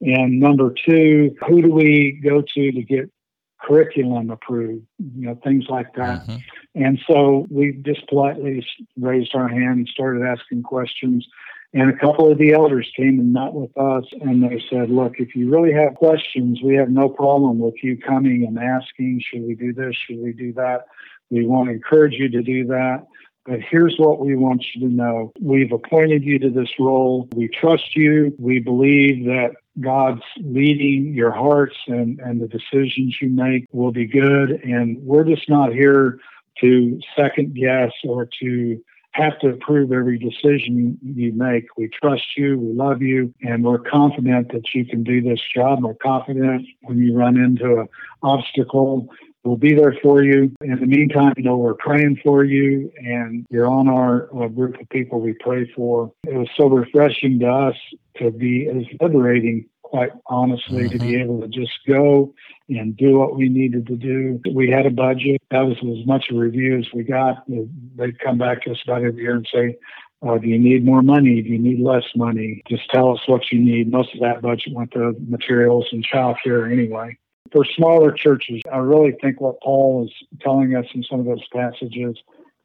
And 0.00 0.40
number 0.40 0.74
two, 0.86 1.34
who 1.46 1.62
do 1.62 1.70
we 1.70 2.20
go 2.22 2.42
to 2.42 2.72
to 2.72 2.82
get 2.82 3.10
curriculum 3.60 4.30
approved? 4.30 4.84
You 4.98 5.28
know, 5.28 5.38
things 5.42 5.66
like 5.68 5.94
that. 5.94 6.22
Mm-hmm. 6.22 6.36
And 6.82 6.98
so 7.08 7.46
we 7.50 7.72
just 7.84 8.06
politely 8.08 8.64
raised 9.00 9.34
our 9.34 9.48
hand 9.48 9.78
and 9.78 9.88
started 9.88 10.22
asking 10.22 10.62
questions. 10.62 11.26
And 11.72 11.90
a 11.90 11.96
couple 11.96 12.30
of 12.30 12.38
the 12.38 12.52
elders 12.52 12.90
came 12.96 13.18
and 13.18 13.32
met 13.32 13.52
with 13.52 13.76
us, 13.76 14.04
and 14.20 14.42
they 14.42 14.62
said, 14.70 14.88
Look, 14.88 15.14
if 15.18 15.34
you 15.34 15.50
really 15.50 15.72
have 15.72 15.94
questions, 15.94 16.60
we 16.62 16.74
have 16.76 16.90
no 16.90 17.08
problem 17.08 17.58
with 17.58 17.74
you 17.82 17.98
coming 17.98 18.46
and 18.46 18.58
asking, 18.58 19.22
Should 19.28 19.42
we 19.42 19.54
do 19.54 19.72
this? 19.72 19.94
Should 20.06 20.20
we 20.20 20.32
do 20.32 20.52
that? 20.54 20.86
We 21.30 21.44
want 21.44 21.68
to 21.68 21.74
encourage 21.74 22.14
you 22.14 22.28
to 22.30 22.42
do 22.42 22.66
that. 22.68 23.06
But 23.46 23.60
here's 23.60 23.94
what 23.96 24.18
we 24.18 24.34
want 24.34 24.64
you 24.74 24.88
to 24.88 24.94
know. 24.94 25.32
We've 25.40 25.72
appointed 25.72 26.24
you 26.24 26.38
to 26.40 26.50
this 26.50 26.70
role. 26.78 27.28
We 27.34 27.48
trust 27.48 27.94
you. 27.94 28.34
We 28.38 28.58
believe 28.58 29.24
that 29.26 29.52
God's 29.80 30.22
leading 30.40 31.14
your 31.14 31.30
hearts 31.30 31.76
and, 31.86 32.18
and 32.20 32.40
the 32.40 32.48
decisions 32.48 33.16
you 33.20 33.28
make 33.28 33.66
will 33.72 33.92
be 33.92 34.06
good. 34.06 34.50
And 34.64 34.98
we're 35.02 35.24
just 35.24 35.48
not 35.48 35.72
here 35.72 36.18
to 36.60 37.00
second 37.16 37.54
guess 37.54 37.92
or 38.04 38.28
to 38.40 38.82
have 39.12 39.38
to 39.40 39.48
approve 39.48 39.92
every 39.92 40.18
decision 40.18 40.98
you 41.02 41.32
make. 41.32 41.64
We 41.76 41.88
trust 41.88 42.24
you, 42.36 42.58
we 42.58 42.74
love 42.74 43.00
you, 43.00 43.32
and 43.42 43.64
we're 43.64 43.78
confident 43.78 44.52
that 44.52 44.74
you 44.74 44.84
can 44.84 45.04
do 45.04 45.22
this 45.22 45.40
job. 45.54 45.82
We're 45.82 45.94
confident 45.94 46.66
when 46.82 46.98
you 46.98 47.16
run 47.16 47.36
into 47.36 47.80
an 47.80 47.88
obstacle, 48.22 49.08
we'll 49.46 49.56
be 49.56 49.74
there 49.74 49.96
for 50.02 50.22
you. 50.22 50.52
In 50.60 50.80
the 50.80 50.86
meantime, 50.86 51.32
you 51.36 51.44
know, 51.44 51.56
we're 51.56 51.74
praying 51.74 52.20
for 52.22 52.44
you, 52.44 52.90
and 52.98 53.46
you're 53.50 53.68
on 53.68 53.88
our 53.88 54.28
uh, 54.36 54.48
group 54.48 54.80
of 54.80 54.88
people 54.88 55.20
we 55.20 55.34
pray 55.40 55.70
for. 55.74 56.12
It 56.26 56.34
was 56.34 56.48
so 56.56 56.66
refreshing 56.66 57.38
to 57.40 57.46
us 57.46 57.76
to 58.18 58.30
be 58.30 58.68
as 58.68 58.84
liberating 59.00 59.66
quite 59.82 60.10
honestly, 60.26 60.82
mm-hmm. 60.82 60.92
to 60.92 60.98
be 60.98 61.12
mm-hmm. 61.12 61.22
able 61.22 61.40
to 61.40 61.48
just 61.48 61.72
go 61.86 62.34
and 62.68 62.96
do 62.96 63.18
what 63.18 63.36
we 63.36 63.48
needed 63.48 63.86
to 63.86 63.96
do. 63.96 64.40
We 64.52 64.68
had 64.68 64.84
a 64.84 64.90
budget. 64.90 65.40
That 65.52 65.60
was 65.60 65.76
as 65.76 66.06
much 66.06 66.24
a 66.30 66.34
review 66.34 66.78
as 66.78 66.86
we 66.92 67.04
got. 67.04 67.44
They'd 67.48 68.18
come 68.18 68.38
back 68.38 68.62
to 68.62 68.72
us 68.72 68.80
about 68.84 69.04
every 69.04 69.22
year 69.22 69.36
and 69.36 69.48
say, 69.52 69.76
uh, 70.26 70.38
do 70.38 70.48
you 70.48 70.58
need 70.58 70.84
more 70.84 71.02
money? 71.02 71.40
Do 71.42 71.50
you 71.50 71.58
need 71.58 71.78
less 71.78 72.04
money? 72.16 72.62
Just 72.68 72.90
tell 72.90 73.12
us 73.12 73.20
what 73.26 73.42
you 73.52 73.60
need. 73.60 73.92
Most 73.92 74.12
of 74.14 74.20
that 74.20 74.42
budget 74.42 74.72
went 74.72 74.90
to 74.92 75.14
materials 75.28 75.86
and 75.92 76.04
childcare 76.04 76.72
anyway. 76.72 77.16
For 77.52 77.64
smaller 77.64 78.12
churches, 78.12 78.62
I 78.72 78.78
really 78.78 79.14
think 79.22 79.40
what 79.40 79.60
Paul 79.60 80.06
is 80.06 80.12
telling 80.40 80.74
us 80.74 80.86
in 80.94 81.02
some 81.04 81.20
of 81.20 81.26
those 81.26 81.46
passages 81.52 82.16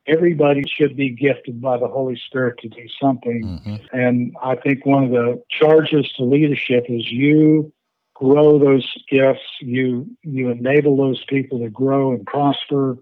everybody 0.07 0.63
should 0.67 0.95
be 0.95 1.09
gifted 1.09 1.61
by 1.61 1.77
the 1.77 1.87
Holy 1.87 2.19
Spirit 2.27 2.57
to 2.59 2.69
do 2.69 2.87
something. 2.99 3.43
Mm-hmm. 3.43 3.97
And 3.97 4.35
I 4.41 4.55
think 4.55 4.85
one 4.85 5.03
of 5.03 5.11
the 5.11 5.41
charges 5.49 6.11
to 6.17 6.23
leadership 6.23 6.85
is 6.89 7.11
you 7.11 7.71
grow 8.13 8.59
those 8.59 8.87
gifts, 9.09 9.41
you 9.61 10.07
you 10.23 10.49
enable 10.49 10.97
those 10.97 11.23
people 11.25 11.59
to 11.59 11.69
grow 11.69 12.11
and 12.11 12.25
prosper 12.25 12.97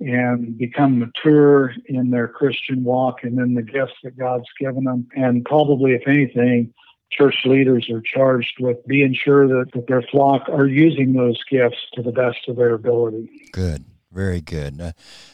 and 0.00 0.58
become 0.58 0.98
mature 0.98 1.72
in 1.86 2.10
their 2.10 2.28
Christian 2.28 2.82
walk 2.82 3.22
and 3.22 3.38
in 3.38 3.54
the 3.54 3.62
gifts 3.62 3.94
that 4.02 4.18
God's 4.18 4.48
given 4.58 4.84
them. 4.84 5.06
And 5.16 5.44
probably 5.44 5.92
if 5.92 6.06
anything, 6.06 6.74
church 7.10 7.36
leaders 7.44 7.88
are 7.90 8.02
charged 8.02 8.54
with 8.60 8.84
being 8.86 9.14
sure 9.14 9.46
that, 9.46 9.72
that 9.74 9.86
their 9.86 10.02
flock 10.02 10.48
are 10.48 10.66
using 10.66 11.12
those 11.12 11.40
gifts 11.50 11.78
to 11.94 12.02
the 12.02 12.12
best 12.12 12.48
of 12.48 12.56
their 12.56 12.74
ability. 12.74 13.48
Good. 13.52 13.84
Very 14.14 14.40
good. 14.40 14.80
Uh, 14.80 14.92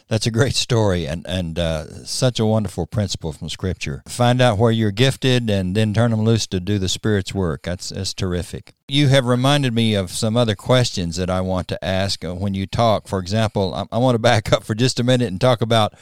that's 0.09 0.27
a 0.27 0.31
great 0.31 0.55
story 0.55 1.07
and, 1.07 1.27
and 1.29 1.59
uh, 1.59 1.85
such 2.07 2.41
a 2.41 2.47
wonderful 2.47 2.87
principle 2.87 3.31
from 3.31 3.51
Scripture. 3.51 4.03
Find 4.09 4.41
out 4.41 4.57
where 4.57 4.73
you're 4.73 4.91
gifted 4.91 5.51
and 5.51 5.77
then 5.77 5.93
turn 5.93 6.13
them 6.13 6.23
loose 6.23 6.47
to 6.47 6.61
do 6.61 6.79
the 6.79 6.89
Spirit's 6.89 7.35
work. 7.35 7.65
That's, 7.65 7.91
that's 7.91 8.15
terrific. 8.15 8.73
You 8.89 9.09
have 9.09 9.27
reminded 9.27 9.75
me 9.75 9.95
of 9.95 10.11
some 10.11 10.35
other 10.35 10.55
questions 10.55 11.17
that 11.17 11.29
I 11.29 11.43
want 11.43 11.69
to 11.69 11.85
ask 11.85 12.25
uh, 12.25 12.35
when 12.35 12.55
you 12.55 12.67
talk. 12.67 13.07
For 13.07 13.19
example, 13.19 13.75
I, 13.75 13.85
I 13.95 13.99
want 13.99 14.15
to 14.15 14.19
back 14.19 14.51
up 14.51 14.65
for 14.65 14.75
just 14.75 14.99
a 14.99 15.05
minute 15.05 15.29
and 15.29 15.39
talk 15.39 15.61
about 15.61 15.93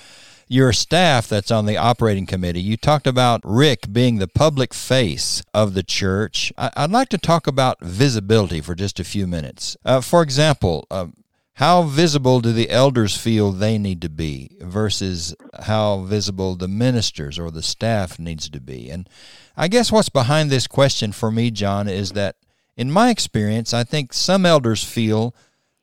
your 0.48 0.72
staff 0.72 1.28
that's 1.28 1.50
on 1.50 1.66
the 1.66 1.76
operating 1.76 2.26
committee. 2.26 2.60
You 2.60 2.76
talked 2.76 3.06
about 3.06 3.40
Rick 3.44 3.92
being 3.92 4.16
the 4.16 4.26
public 4.26 4.72
face 4.72 5.42
of 5.52 5.74
the 5.74 5.82
church. 5.82 6.52
I, 6.56 6.70
would 6.78 6.90
like 6.90 7.10
to 7.10 7.18
talk 7.18 7.46
about 7.46 7.80
visibility 7.80 8.60
for 8.60 8.74
just 8.74 8.98
a 8.98 9.04
few 9.04 9.26
minutes. 9.26 9.76
Uh, 9.84 10.00
for 10.00 10.22
example, 10.22 10.86
uh, 10.90 11.08
how 11.54 11.82
visible 11.82 12.40
do 12.40 12.52
the 12.52 12.70
elders 12.70 13.16
feel 13.16 13.50
they 13.50 13.78
need 13.78 14.00
to 14.02 14.08
be 14.08 14.56
versus 14.60 15.34
how 15.64 16.02
visible 16.02 16.54
the 16.54 16.68
ministers 16.68 17.38
or 17.38 17.50
the 17.50 17.62
staff 17.62 18.18
needs 18.18 18.48
to 18.48 18.60
be? 18.60 18.88
And 18.90 19.08
I 19.56 19.68
guess 19.68 19.92
what's 19.92 20.08
behind 20.08 20.50
this 20.50 20.66
question 20.66 21.12
for 21.12 21.30
me, 21.30 21.50
John, 21.50 21.88
is 21.88 22.12
that 22.12 22.36
in 22.76 22.92
my 22.92 23.10
experience, 23.10 23.74
I 23.74 23.82
think 23.82 24.12
some 24.12 24.46
elders 24.46 24.84
feel 24.84 25.34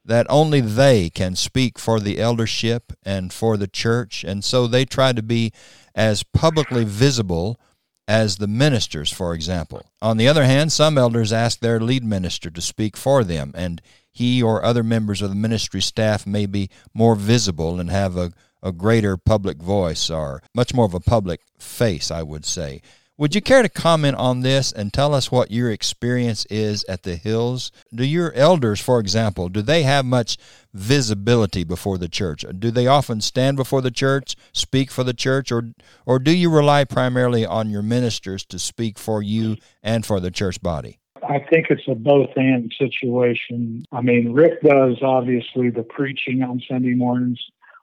that 0.05 0.27
only 0.29 0.61
they 0.61 1.09
can 1.09 1.35
speak 1.35 1.79
for 1.79 1.99
the 1.99 2.19
eldership 2.19 2.93
and 3.03 3.33
for 3.33 3.57
the 3.57 3.67
church, 3.67 4.23
and 4.23 4.43
so 4.43 4.67
they 4.67 4.85
try 4.85 5.11
to 5.11 5.23
be 5.23 5.51
as 5.95 6.23
publicly 6.23 6.83
visible 6.83 7.59
as 8.07 8.37
the 8.37 8.47
ministers, 8.47 9.11
for 9.11 9.33
example. 9.33 9.85
On 10.01 10.17
the 10.17 10.27
other 10.27 10.45
hand, 10.45 10.71
some 10.71 10.97
elders 10.97 11.33
ask 11.33 11.59
their 11.59 11.79
lead 11.79 12.03
minister 12.03 12.49
to 12.51 12.61
speak 12.61 12.95
for 12.95 13.23
them, 13.23 13.51
and 13.55 13.81
he 14.11 14.41
or 14.41 14.63
other 14.63 14.83
members 14.83 15.21
of 15.21 15.29
the 15.29 15.35
ministry 15.35 15.81
staff 15.81 16.27
may 16.27 16.45
be 16.45 16.69
more 16.93 17.15
visible 17.15 17.79
and 17.79 17.89
have 17.89 18.15
a, 18.15 18.31
a 18.61 18.71
greater 18.71 19.17
public 19.17 19.57
voice 19.57 20.09
or 20.09 20.41
much 20.53 20.73
more 20.73 20.85
of 20.85 20.93
a 20.93 20.99
public 20.99 21.41
face, 21.57 22.11
I 22.11 22.21
would 22.21 22.45
say. 22.45 22.81
Would 23.17 23.33
you 23.33 23.39
care 23.39 23.61
to 23.61 23.69
comment 23.69 24.17
on 24.17 24.41
this 24.41 24.73
and 24.73 24.91
tell 24.91 25.13
us 25.13 25.31
what 25.31 25.49
your 25.49 25.71
experience 25.71 26.45
is 26.49 26.83
at 26.89 27.03
the 27.03 27.15
Hills? 27.15 27.71
Do 27.93 28.03
your 28.03 28.33
elders, 28.33 28.81
for 28.81 28.99
example, 28.99 29.47
do 29.47 29.61
they 29.61 29.83
have 29.83 30.03
much 30.03 30.37
visibility 30.73 31.63
before 31.63 31.97
the 31.97 32.09
church? 32.09 32.43
Do 32.59 32.71
they 32.71 32.87
often 32.87 33.21
stand 33.21 33.55
before 33.55 33.81
the 33.81 33.89
church, 33.89 34.35
speak 34.51 34.91
for 34.91 35.05
the 35.05 35.13
church, 35.13 35.49
or 35.49 35.69
or 36.05 36.19
do 36.19 36.35
you 36.35 36.49
rely 36.49 36.83
primarily 36.83 37.45
on 37.45 37.69
your 37.69 37.81
ministers 37.81 38.43
to 38.47 38.59
speak 38.59 38.99
for 38.99 39.23
you 39.23 39.55
and 39.81 40.05
for 40.05 40.19
the 40.19 40.29
church 40.29 40.61
body? 40.61 40.99
I 41.23 41.39
think 41.39 41.67
it's 41.69 41.87
a 41.87 41.95
both 41.95 42.31
and 42.35 42.69
situation. 42.77 43.85
I 43.93 44.01
mean, 44.01 44.33
Rick 44.33 44.61
does 44.61 44.97
obviously 45.01 45.69
the 45.69 45.83
preaching 45.83 46.43
on 46.43 46.61
Sunday 46.67 46.95
mornings, 46.95 47.39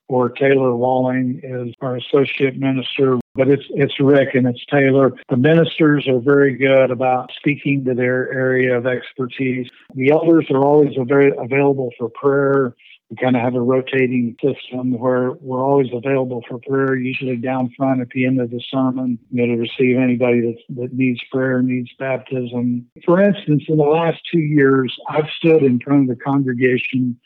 or 0.09 0.29
Taylor 0.29 0.77
Walling 0.77 1.41
is 1.43 1.75
our 1.81 1.97
associate 1.97 2.59
minister, 2.59 3.19
but 3.35 3.49
it's 3.49 3.65
it's 3.71 3.99
Rick 4.01 4.35
and 4.35 4.47
it's 4.47 4.65
Taylor. 4.67 5.13
The 5.29 5.37
ministers 5.37 6.07
are 6.09 6.21
very 6.21 6.57
good 6.57 6.91
about 6.91 7.31
speaking 7.37 7.85
to 7.85 7.95
their 7.95 8.33
area 8.33 8.77
of 8.77 8.87
expertise. 8.87 9.69
The 9.95 10.11
elders 10.11 10.47
are 10.51 10.63
always 10.63 10.95
very 11.07 11.33
available 11.37 11.91
for 11.99 12.09
prayer 12.09 12.75
we 13.13 13.17
kind 13.17 13.37
of 13.37 13.43
have 13.43 13.55
a 13.55 13.61
rotating 13.61 14.35
system 14.43 14.99
where 14.99 15.33
we're 15.33 15.63
always 15.63 15.89
available 15.93 16.43
for 16.49 16.59
prayer, 16.59 16.97
usually 16.97 17.37
down 17.37 17.71
front 17.77 18.01
at 18.01 18.09
the 18.09 18.25
end 18.25 18.41
of 18.41 18.51
the 18.51 18.63
sermon, 18.71 19.19
you 19.31 19.47
know, 19.47 19.55
to 19.55 19.61
receive 19.61 19.99
anybody 19.99 20.41
that, 20.41 20.57
that 20.81 20.95
needs 20.95 21.21
prayer, 21.31 21.61
needs 21.61 21.91
baptism. 21.99 22.87
For 23.05 23.23
instance, 23.23 23.65
in 23.69 23.77
the 23.77 23.85
last 23.85 24.19
two 24.33 24.41
years, 24.41 24.97
I've 25.11 25.29
stood 25.37 25.63
in 25.63 25.79
front 25.81 26.09
of 26.11 26.17
the 26.17 26.25
congregation 26.25 27.21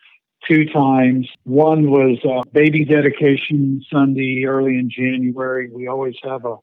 two 0.48 0.64
times. 0.66 1.28
One 1.44 1.90
was 1.90 2.18
a 2.24 2.48
baby 2.50 2.84
dedication 2.84 3.82
Sunday 3.92 4.44
early 4.46 4.78
in 4.78 4.90
January. 4.90 5.70
We 5.70 5.88
always 5.88 6.16
have 6.24 6.44
a 6.44 6.56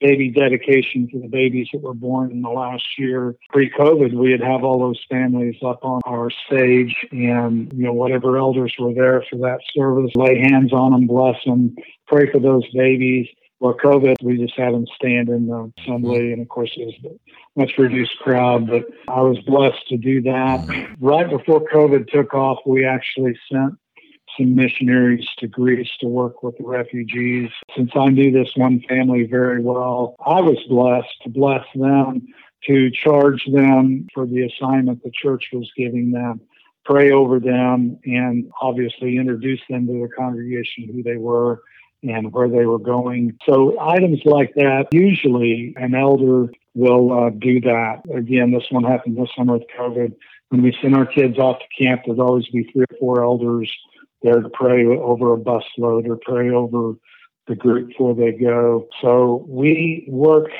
baby 0.00 0.30
dedication 0.30 1.08
for 1.12 1.18
the 1.18 1.28
babies 1.28 1.68
that 1.72 1.82
were 1.82 1.94
born 1.94 2.30
in 2.30 2.40
the 2.40 2.48
last 2.48 2.84
year. 2.98 3.36
Pre-COVID, 3.50 4.14
we'd 4.14 4.40
have 4.40 4.64
all 4.64 4.80
those 4.80 5.00
families 5.10 5.56
up 5.64 5.84
on 5.84 6.00
our 6.06 6.30
stage 6.46 6.94
and, 7.12 7.70
you 7.74 7.84
know, 7.84 7.92
whatever 7.92 8.38
elders 8.38 8.74
were 8.78 8.94
there 8.94 9.22
for 9.30 9.36
that 9.40 9.60
service, 9.76 10.10
lay 10.14 10.38
hands 10.38 10.72
on 10.72 10.92
them, 10.92 11.06
bless 11.06 11.36
them, 11.44 11.74
pray 12.06 12.30
for 12.32 12.40
those 12.40 12.64
babies. 12.72 13.26
Well, 13.60 13.74
COVID, 13.74 14.16
we 14.22 14.38
just 14.38 14.58
had 14.58 14.72
them 14.72 14.86
stand 14.96 15.28
in 15.28 15.46
the 15.46 15.54
uh, 15.54 15.66
assembly, 15.78 16.32
and 16.32 16.40
of 16.40 16.48
course, 16.48 16.72
it 16.76 16.86
was 16.86 17.12
a 17.12 17.60
much 17.60 17.72
reduced 17.76 18.18
crowd, 18.18 18.66
but 18.66 18.86
I 19.06 19.20
was 19.20 19.38
blessed 19.40 19.86
to 19.88 19.98
do 19.98 20.22
that. 20.22 20.96
Right 20.98 21.28
before 21.28 21.68
COVID 21.70 22.08
took 22.10 22.32
off, 22.32 22.58
we 22.64 22.86
actually 22.86 23.38
sent 23.52 23.74
some 24.38 24.54
missionaries 24.54 25.28
to 25.38 25.46
Greece 25.46 25.90
to 26.00 26.06
work 26.06 26.42
with 26.42 26.56
the 26.56 26.64
refugees. 26.64 27.50
Since 27.76 27.90
I 27.94 28.06
knew 28.06 28.30
this 28.30 28.52
one 28.56 28.80
family 28.88 29.24
very 29.24 29.60
well, 29.60 30.16
I 30.24 30.40
was 30.40 30.58
blessed 30.66 31.22
to 31.24 31.28
bless 31.28 31.66
them, 31.74 32.26
to 32.66 32.90
charge 32.90 33.44
them 33.52 34.08
for 34.14 34.26
the 34.26 34.46
assignment 34.46 35.02
the 35.02 35.10
church 35.10 35.50
was 35.52 35.70
giving 35.76 36.12
them, 36.12 36.40
pray 36.86 37.10
over 37.10 37.38
them, 37.38 37.98
and 38.06 38.50
obviously 38.62 39.18
introduce 39.18 39.60
them 39.68 39.86
to 39.86 39.92
the 39.92 40.08
congregation, 40.16 40.88
who 40.90 41.02
they 41.02 41.16
were 41.18 41.60
and 42.02 42.32
where 42.32 42.48
they 42.48 42.66
were 42.66 42.78
going. 42.78 43.36
So 43.48 43.78
items 43.80 44.20
like 44.24 44.54
that, 44.54 44.86
usually 44.92 45.74
an 45.76 45.94
elder 45.94 46.50
will 46.74 47.12
uh, 47.12 47.30
do 47.30 47.60
that. 47.62 48.02
Again, 48.14 48.52
this 48.52 48.64
one 48.70 48.84
happened 48.84 49.16
this 49.16 49.28
summer 49.36 49.54
with 49.54 49.66
COVID. 49.78 50.14
When 50.48 50.62
we 50.62 50.76
send 50.80 50.96
our 50.96 51.06
kids 51.06 51.38
off 51.38 51.58
to 51.58 51.84
camp, 51.84 52.02
there'd 52.06 52.18
always 52.18 52.48
be 52.48 52.64
three 52.72 52.84
or 52.90 52.98
four 52.98 53.24
elders 53.24 53.72
there 54.22 54.40
to 54.40 54.48
pray 54.50 54.86
over 54.86 55.34
a 55.34 55.38
busload 55.38 56.08
or 56.08 56.16
pray 56.16 56.50
over 56.50 56.94
the 57.46 57.54
group 57.54 57.88
before 57.88 58.14
they 58.14 58.32
go. 58.32 58.88
So 59.00 59.44
we 59.48 60.06
work 60.08 60.50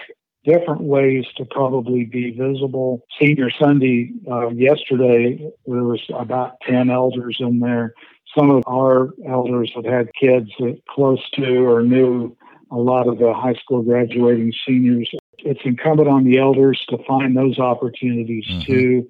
different 0.45 0.83
ways 0.83 1.25
to 1.37 1.45
probably 1.45 2.05
be 2.05 2.31
visible. 2.31 3.05
Senior 3.21 3.51
Sunday 3.51 4.13
uh, 4.31 4.49
yesterday, 4.49 5.51
there 5.67 5.85
was 5.85 6.03
about 6.15 6.61
10 6.67 6.91
elders 6.91 7.37
in 7.41 7.59
there. 7.61 7.95
Some 8.37 8.51
of 8.51 8.63
our 8.67 9.11
elders 9.29 9.73
have 9.75 9.85
had 9.85 10.11
kids 10.19 10.51
that 10.59 10.81
close 10.89 11.21
to 11.35 11.67
or 11.67 11.83
knew 11.83 12.37
a 12.71 12.77
lot 12.77 13.09
of 13.09 13.19
the 13.19 13.33
high 13.35 13.55
school 13.55 13.83
graduating 13.83 14.53
seniors. 14.67 15.11
It's 15.39 15.61
incumbent 15.65 16.09
on 16.09 16.25
the 16.25 16.39
elders 16.39 16.85
to 16.91 16.99
find 17.07 17.37
those 17.37 17.59
opportunities 17.59 18.47
mm-hmm. 18.47 18.73
too. 18.73 19.09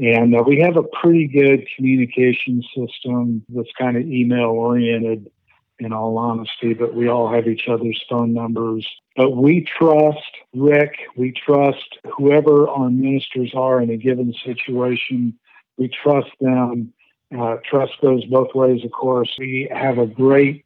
And 0.00 0.34
uh, 0.34 0.42
we 0.46 0.60
have 0.60 0.76
a 0.76 0.82
pretty 0.82 1.28
good 1.28 1.66
communication 1.76 2.62
system 2.76 3.44
that's 3.48 3.70
kind 3.78 3.96
of 3.96 4.04
email 4.04 4.46
oriented 4.46 5.30
in 5.78 5.92
all 5.92 6.16
honesty, 6.18 6.72
but 6.72 6.94
we 6.94 7.08
all 7.08 7.32
have 7.32 7.46
each 7.46 7.68
other's 7.68 8.02
phone 8.08 8.32
numbers. 8.32 8.86
But 9.16 9.36
we 9.36 9.66
trust 9.78 10.18
Rick, 10.54 10.94
we 11.16 11.32
trust 11.32 11.98
whoever 12.16 12.68
our 12.68 12.90
ministers 12.90 13.52
are 13.54 13.80
in 13.80 13.90
a 13.90 13.96
given 13.96 14.32
situation. 14.44 15.38
We 15.76 15.88
trust 15.88 16.30
them. 16.40 16.92
Uh, 17.38 17.56
trust 17.68 17.92
goes 18.00 18.24
both 18.26 18.54
ways, 18.54 18.84
of 18.84 18.92
course. 18.92 19.34
We 19.38 19.68
have 19.72 19.98
a 19.98 20.06
great 20.06 20.64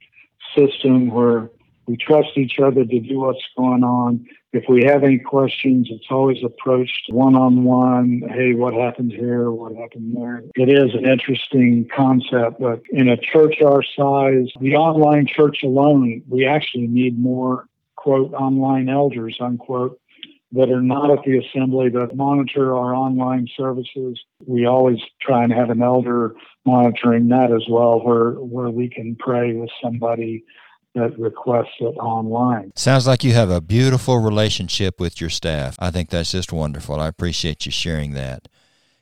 system 0.57 1.09
where 1.09 1.51
we 1.87 1.97
trust 1.97 2.37
each 2.37 2.59
other 2.59 2.85
to 2.85 3.01
do 3.01 3.21
what's 3.21 3.43
going 3.57 3.83
on. 3.83 4.27
If 4.53 4.65
we 4.69 4.85
have 4.85 5.05
any 5.05 5.19
questions, 5.19 5.89
it's 5.91 6.07
always 6.11 6.39
approached 6.45 7.07
one 7.09 7.35
on 7.35 7.65
one. 7.65 8.23
Hey, 8.31 8.55
what 8.55 8.75
happened 8.75 9.13
here? 9.13 9.51
What 9.51 9.75
happened 9.75 10.15
there? 10.17 10.43
It 10.55 10.69
is 10.71 10.95
an 10.95 11.07
interesting 11.09 11.89
concept, 11.95 12.61
but 12.61 12.83
in 12.91 13.09
a 13.09 13.17
church 13.17 13.57
our 13.63 13.83
size, 13.83 14.49
the 14.61 14.75
online 14.77 15.27
church 15.27 15.63
alone, 15.63 16.23
we 16.29 16.47
actually 16.47 16.87
need 16.87 17.19
more, 17.19 17.67
quote, 17.97 18.33
online 18.35 18.89
elders, 18.89 19.37
unquote, 19.41 19.99
that 20.53 20.71
are 20.71 20.81
not 20.81 21.11
at 21.11 21.25
the 21.25 21.39
assembly 21.39 21.91
that 21.91 22.17
monitor 22.17 22.75
our 22.75 22.95
online 22.95 23.47
services. 23.57 24.19
We 24.47 24.67
always 24.67 24.99
try 25.21 25.45
and 25.45 25.53
have 25.53 25.71
an 25.71 25.83
elder 25.83 26.35
monitoring 26.65 27.29
that 27.29 27.53
as 27.53 27.65
well, 27.69 28.01
where, 28.01 28.33
where 28.33 28.71
we 28.71 28.89
can 28.89 29.17
pray 29.17 29.53
with 29.53 29.71
somebody 29.83 30.45
that 30.95 31.19
requests 31.19 31.77
it 31.81 31.97
online. 31.99 32.73
Sounds 32.77 33.07
like 33.07 33.23
you 33.23 33.35
have 33.35 33.51
a 33.51 33.61
beautiful 33.61 34.19
relationship 34.19 34.99
with 34.99 35.21
your 35.21 35.31
staff. 35.31 35.77
I 35.79 35.91
think 35.91 36.09
that's 36.09 36.33
just 36.33 36.53
wonderful. 36.53 36.99
I 36.99 37.09
appreciate 37.09 37.67
you 37.67 37.73
sharing 37.73 38.15
that. 38.15 38.49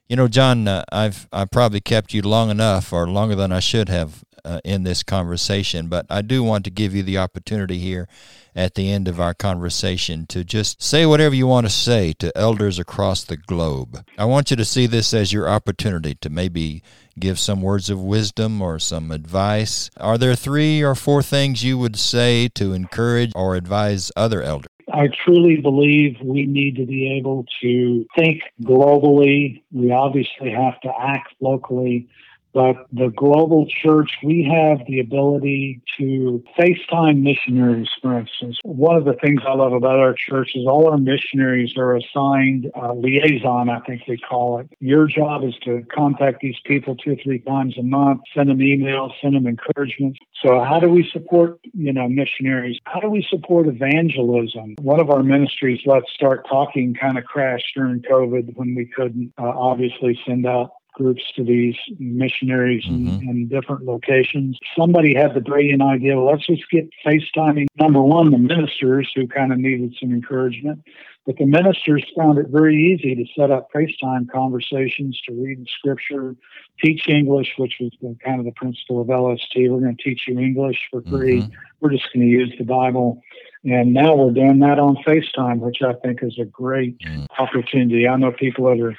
You 0.08 0.16
know, 0.16 0.28
John, 0.28 0.68
uh, 0.68 0.84
I've 0.92 1.28
I 1.32 1.44
probably 1.46 1.80
kept 1.80 2.12
you 2.12 2.22
long 2.22 2.50
enough, 2.50 2.92
or 2.92 3.08
longer 3.08 3.34
than 3.34 3.50
I 3.50 3.60
should 3.60 3.88
have, 3.88 4.24
uh, 4.44 4.60
in 4.64 4.84
this 4.84 5.02
conversation. 5.02 5.88
But 5.88 6.06
I 6.08 6.22
do 6.22 6.42
want 6.44 6.64
to 6.64 6.70
give 6.70 6.94
you 6.94 7.02
the 7.02 7.18
opportunity 7.18 7.78
here, 7.78 8.08
at 8.56 8.74
the 8.74 8.90
end 8.90 9.06
of 9.06 9.20
our 9.20 9.34
conversation, 9.34 10.26
to 10.26 10.42
just 10.42 10.82
say 10.82 11.06
whatever 11.06 11.34
you 11.34 11.46
want 11.46 11.66
to 11.66 11.72
say 11.72 12.12
to 12.14 12.36
elders 12.36 12.78
across 12.78 13.22
the 13.22 13.36
globe. 13.36 14.02
I 14.18 14.24
want 14.24 14.50
you 14.50 14.56
to 14.56 14.64
see 14.64 14.86
this 14.86 15.14
as 15.14 15.32
your 15.32 15.48
opportunity 15.48 16.14
to 16.16 16.30
maybe 16.30 16.82
give 17.18 17.38
some 17.38 17.62
words 17.62 17.90
of 17.90 18.00
wisdom 18.00 18.60
or 18.60 18.78
some 18.78 19.10
advice. 19.10 19.90
Are 19.98 20.18
there 20.18 20.34
three 20.34 20.82
or 20.82 20.94
four 20.94 21.22
things 21.22 21.62
you 21.62 21.78
would 21.78 21.96
say 21.96 22.48
to 22.54 22.72
encourage 22.72 23.32
or 23.34 23.54
advise 23.54 24.10
other 24.16 24.42
elders? 24.42 24.70
I 24.92 25.08
truly 25.24 25.56
believe 25.56 26.16
we 26.22 26.46
need 26.46 26.76
to 26.76 26.86
be 26.86 27.18
able 27.18 27.44
to 27.60 28.06
think 28.16 28.42
globally. 28.62 29.62
We 29.72 29.90
obviously 29.90 30.50
have 30.50 30.80
to 30.80 30.92
act 30.98 31.34
locally. 31.40 32.08
But 32.56 32.86
the 32.90 33.12
global 33.14 33.66
church, 33.66 34.10
we 34.24 34.50
have 34.50 34.78
the 34.86 35.00
ability 35.00 35.82
to 35.98 36.42
FaceTime 36.58 37.20
missionaries, 37.20 37.90
for 38.00 38.18
instance. 38.18 38.56
One 38.62 38.96
of 38.96 39.04
the 39.04 39.12
things 39.12 39.42
I 39.46 39.52
love 39.52 39.74
about 39.74 39.98
our 39.98 40.14
church 40.14 40.52
is 40.54 40.66
all 40.66 40.88
our 40.90 40.96
missionaries 40.96 41.74
are 41.76 41.94
assigned 41.94 42.70
a 42.74 42.94
liaison, 42.94 43.68
I 43.68 43.80
think 43.80 44.04
they 44.08 44.16
call 44.16 44.60
it. 44.60 44.70
Your 44.80 45.06
job 45.06 45.44
is 45.44 45.54
to 45.66 45.82
contact 45.94 46.40
these 46.40 46.56
people 46.64 46.96
two 46.96 47.12
or 47.12 47.16
three 47.22 47.40
times 47.40 47.76
a 47.76 47.82
month, 47.82 48.22
send 48.34 48.48
them 48.48 48.60
emails, 48.60 49.10
send 49.20 49.36
them 49.36 49.46
encouragement. 49.46 50.16
So 50.42 50.64
how 50.64 50.80
do 50.80 50.88
we 50.88 51.06
support, 51.12 51.60
you 51.74 51.92
know, 51.92 52.08
missionaries? 52.08 52.78
How 52.84 53.00
do 53.00 53.10
we 53.10 53.26
support 53.28 53.66
evangelism? 53.66 54.76
One 54.80 54.98
of 54.98 55.10
our 55.10 55.22
ministries, 55.22 55.80
Let's 55.84 56.10
Start 56.14 56.48
Talking, 56.48 56.94
kind 56.94 57.18
of 57.18 57.24
crashed 57.24 57.74
during 57.74 58.00
COVID 58.00 58.56
when 58.56 58.74
we 58.74 58.86
couldn't 58.86 59.34
uh, 59.36 59.42
obviously 59.44 60.18
send 60.26 60.46
out 60.46 60.70
groups 60.96 61.22
to 61.36 61.44
these 61.44 61.76
missionaries 61.98 62.84
mm-hmm. 62.84 63.28
in, 63.28 63.28
in, 63.28 63.48
different 63.48 63.84
locations. 63.84 64.58
Somebody 64.76 65.14
had 65.14 65.34
the 65.34 65.40
brilliant 65.40 65.82
idea, 65.82 66.16
well, 66.16 66.32
let's 66.32 66.46
just 66.46 66.62
get 66.70 66.88
FaceTiming, 67.04 67.66
number 67.78 68.00
one, 68.00 68.30
the 68.30 68.38
ministers 68.38 69.12
who 69.14 69.28
kind 69.28 69.52
of 69.52 69.58
needed 69.58 69.94
some 70.00 70.10
encouragement. 70.10 70.82
But 71.26 71.36
the 71.36 71.44
ministers 71.44 72.04
found 72.16 72.38
it 72.38 72.46
very 72.48 72.76
easy 72.76 73.14
to 73.14 73.24
set 73.38 73.50
up 73.50 73.68
FaceTime 73.74 74.30
conversations 74.32 75.20
to 75.28 75.34
read 75.34 75.66
scripture, 75.68 76.34
teach 76.82 77.08
English, 77.08 77.52
which 77.58 77.74
was 77.80 77.90
the, 78.00 78.16
kind 78.24 78.38
of 78.38 78.46
the 78.46 78.52
principle 78.52 79.00
of 79.00 79.08
LST. 79.08 79.54
We're 79.56 79.80
going 79.80 79.96
to 79.96 80.02
teach 80.02 80.22
you 80.26 80.38
English 80.38 80.78
for 80.90 81.02
free. 81.02 81.42
Mm-hmm. 81.42 81.52
We're 81.80 81.90
just 81.90 82.10
going 82.14 82.24
to 82.24 82.30
use 82.30 82.54
the 82.56 82.64
Bible. 82.64 83.22
And 83.64 83.92
now 83.92 84.14
we're 84.14 84.30
doing 84.30 84.60
that 84.60 84.78
on 84.78 84.96
FaceTime, 85.04 85.58
which 85.58 85.82
I 85.82 85.94
think 85.94 86.22
is 86.22 86.38
a 86.38 86.44
great 86.44 86.96
mm. 87.00 87.26
opportunity. 87.36 88.06
I 88.06 88.16
know 88.16 88.30
people 88.30 88.66
that 88.66 88.80
are 88.80 88.96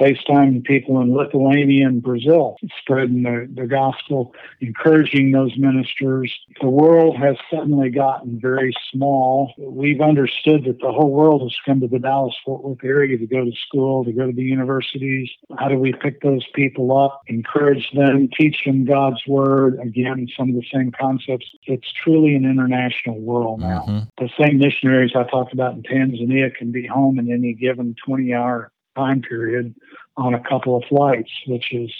FaceTime 0.00 0.64
people 0.64 1.00
in 1.00 1.14
Lithuania 1.14 1.86
and 1.86 2.02
Brazil, 2.02 2.56
spreading 2.80 3.22
the, 3.22 3.48
the 3.52 3.66
gospel, 3.66 4.34
encouraging 4.60 5.32
those 5.32 5.56
ministers. 5.56 6.34
The 6.60 6.68
world 6.68 7.16
has 7.16 7.36
suddenly 7.50 7.90
gotten 7.90 8.38
very 8.40 8.74
small. 8.92 9.54
We've 9.58 10.00
understood 10.00 10.64
that 10.64 10.80
the 10.80 10.92
whole 10.92 11.10
world 11.10 11.42
has 11.42 11.54
come 11.64 11.80
to 11.80 11.88
the 11.88 11.98
Dallas 11.98 12.34
Fort 12.44 12.62
Worth 12.62 12.84
area 12.84 13.16
to 13.18 13.26
go 13.26 13.44
to 13.44 13.52
school, 13.68 14.04
to 14.04 14.12
go 14.12 14.26
to 14.26 14.32
the 14.32 14.42
universities. 14.42 15.30
How 15.58 15.68
do 15.68 15.78
we 15.78 15.92
pick 15.92 16.20
those 16.20 16.44
people 16.54 16.96
up, 16.96 17.22
encourage 17.28 17.90
them, 17.92 18.28
teach 18.38 18.56
them 18.66 18.84
God's 18.84 19.22
word? 19.26 19.78
Again, 19.80 20.28
some 20.36 20.50
of 20.50 20.54
the 20.54 20.66
same 20.72 20.92
concepts. 20.92 21.46
It's 21.64 21.90
truly 22.04 22.34
an 22.34 22.44
international 22.44 23.20
world 23.20 23.60
now. 23.60 23.84
Mm-hmm. 23.88 24.24
The 24.24 24.30
same 24.40 24.58
missionaries 24.58 25.12
I 25.16 25.24
talked 25.24 25.52
about 25.52 25.74
in 25.74 25.82
Tanzania 25.82 26.54
can 26.54 26.72
be 26.72 26.86
home 26.86 27.18
in 27.18 27.32
any 27.32 27.54
given 27.54 27.94
20 28.04 28.34
hour 28.34 28.72
time 28.96 29.22
period 29.22 29.74
on 30.16 30.34
a 30.34 30.40
couple 30.40 30.76
of 30.76 30.84
flights, 30.88 31.30
which 31.46 31.72
is 31.72 31.92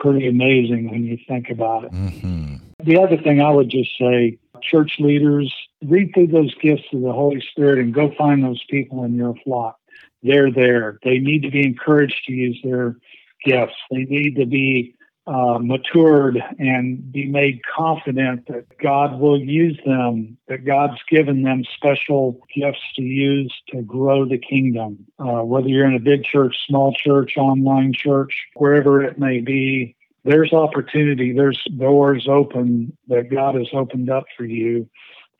pretty 0.00 0.28
amazing 0.28 0.90
when 0.90 1.04
you 1.04 1.18
think 1.28 1.50
about 1.50 1.84
it. 1.84 1.92
Mm-hmm. 1.92 2.56
The 2.84 3.00
other 3.00 3.16
thing 3.16 3.40
I 3.40 3.50
would 3.50 3.70
just 3.70 3.90
say, 3.98 4.38
church 4.62 4.96
leaders, 4.98 5.52
read 5.84 6.12
through 6.14 6.28
those 6.28 6.54
gifts 6.56 6.84
of 6.92 7.02
the 7.02 7.12
Holy 7.12 7.40
Spirit 7.50 7.78
and 7.78 7.94
go 7.94 8.12
find 8.16 8.42
those 8.42 8.62
people 8.68 9.04
in 9.04 9.14
your 9.14 9.34
flock. 9.44 9.78
They're 10.22 10.52
there. 10.52 10.98
They 11.04 11.18
need 11.18 11.42
to 11.42 11.50
be 11.50 11.64
encouraged 11.64 12.24
to 12.26 12.32
use 12.32 12.58
their 12.64 12.96
gifts. 13.44 13.76
They 13.90 14.04
need 14.04 14.36
to 14.36 14.46
be 14.46 14.94
uh, 15.28 15.58
matured 15.58 16.42
and 16.58 17.12
be 17.12 17.26
made 17.26 17.60
confident 17.64 18.46
that 18.46 18.64
God 18.82 19.20
will 19.20 19.38
use 19.38 19.78
them, 19.84 20.38
that 20.48 20.64
God's 20.64 20.98
given 21.10 21.42
them 21.42 21.64
special 21.76 22.40
gifts 22.54 22.80
to 22.96 23.02
use 23.02 23.54
to 23.68 23.82
grow 23.82 24.26
the 24.26 24.38
kingdom. 24.38 25.04
Uh, 25.18 25.42
whether 25.44 25.68
you're 25.68 25.86
in 25.86 25.94
a 25.94 26.00
big 26.00 26.24
church, 26.24 26.56
small 26.66 26.94
church, 26.94 27.36
online 27.36 27.92
church, 27.92 28.32
wherever 28.54 29.02
it 29.02 29.18
may 29.18 29.40
be, 29.40 29.94
there's 30.24 30.52
opportunity, 30.54 31.32
there's 31.32 31.62
doors 31.76 32.26
open 32.26 32.96
that 33.08 33.30
God 33.30 33.54
has 33.54 33.68
opened 33.74 34.08
up 34.08 34.24
for 34.34 34.46
you 34.46 34.88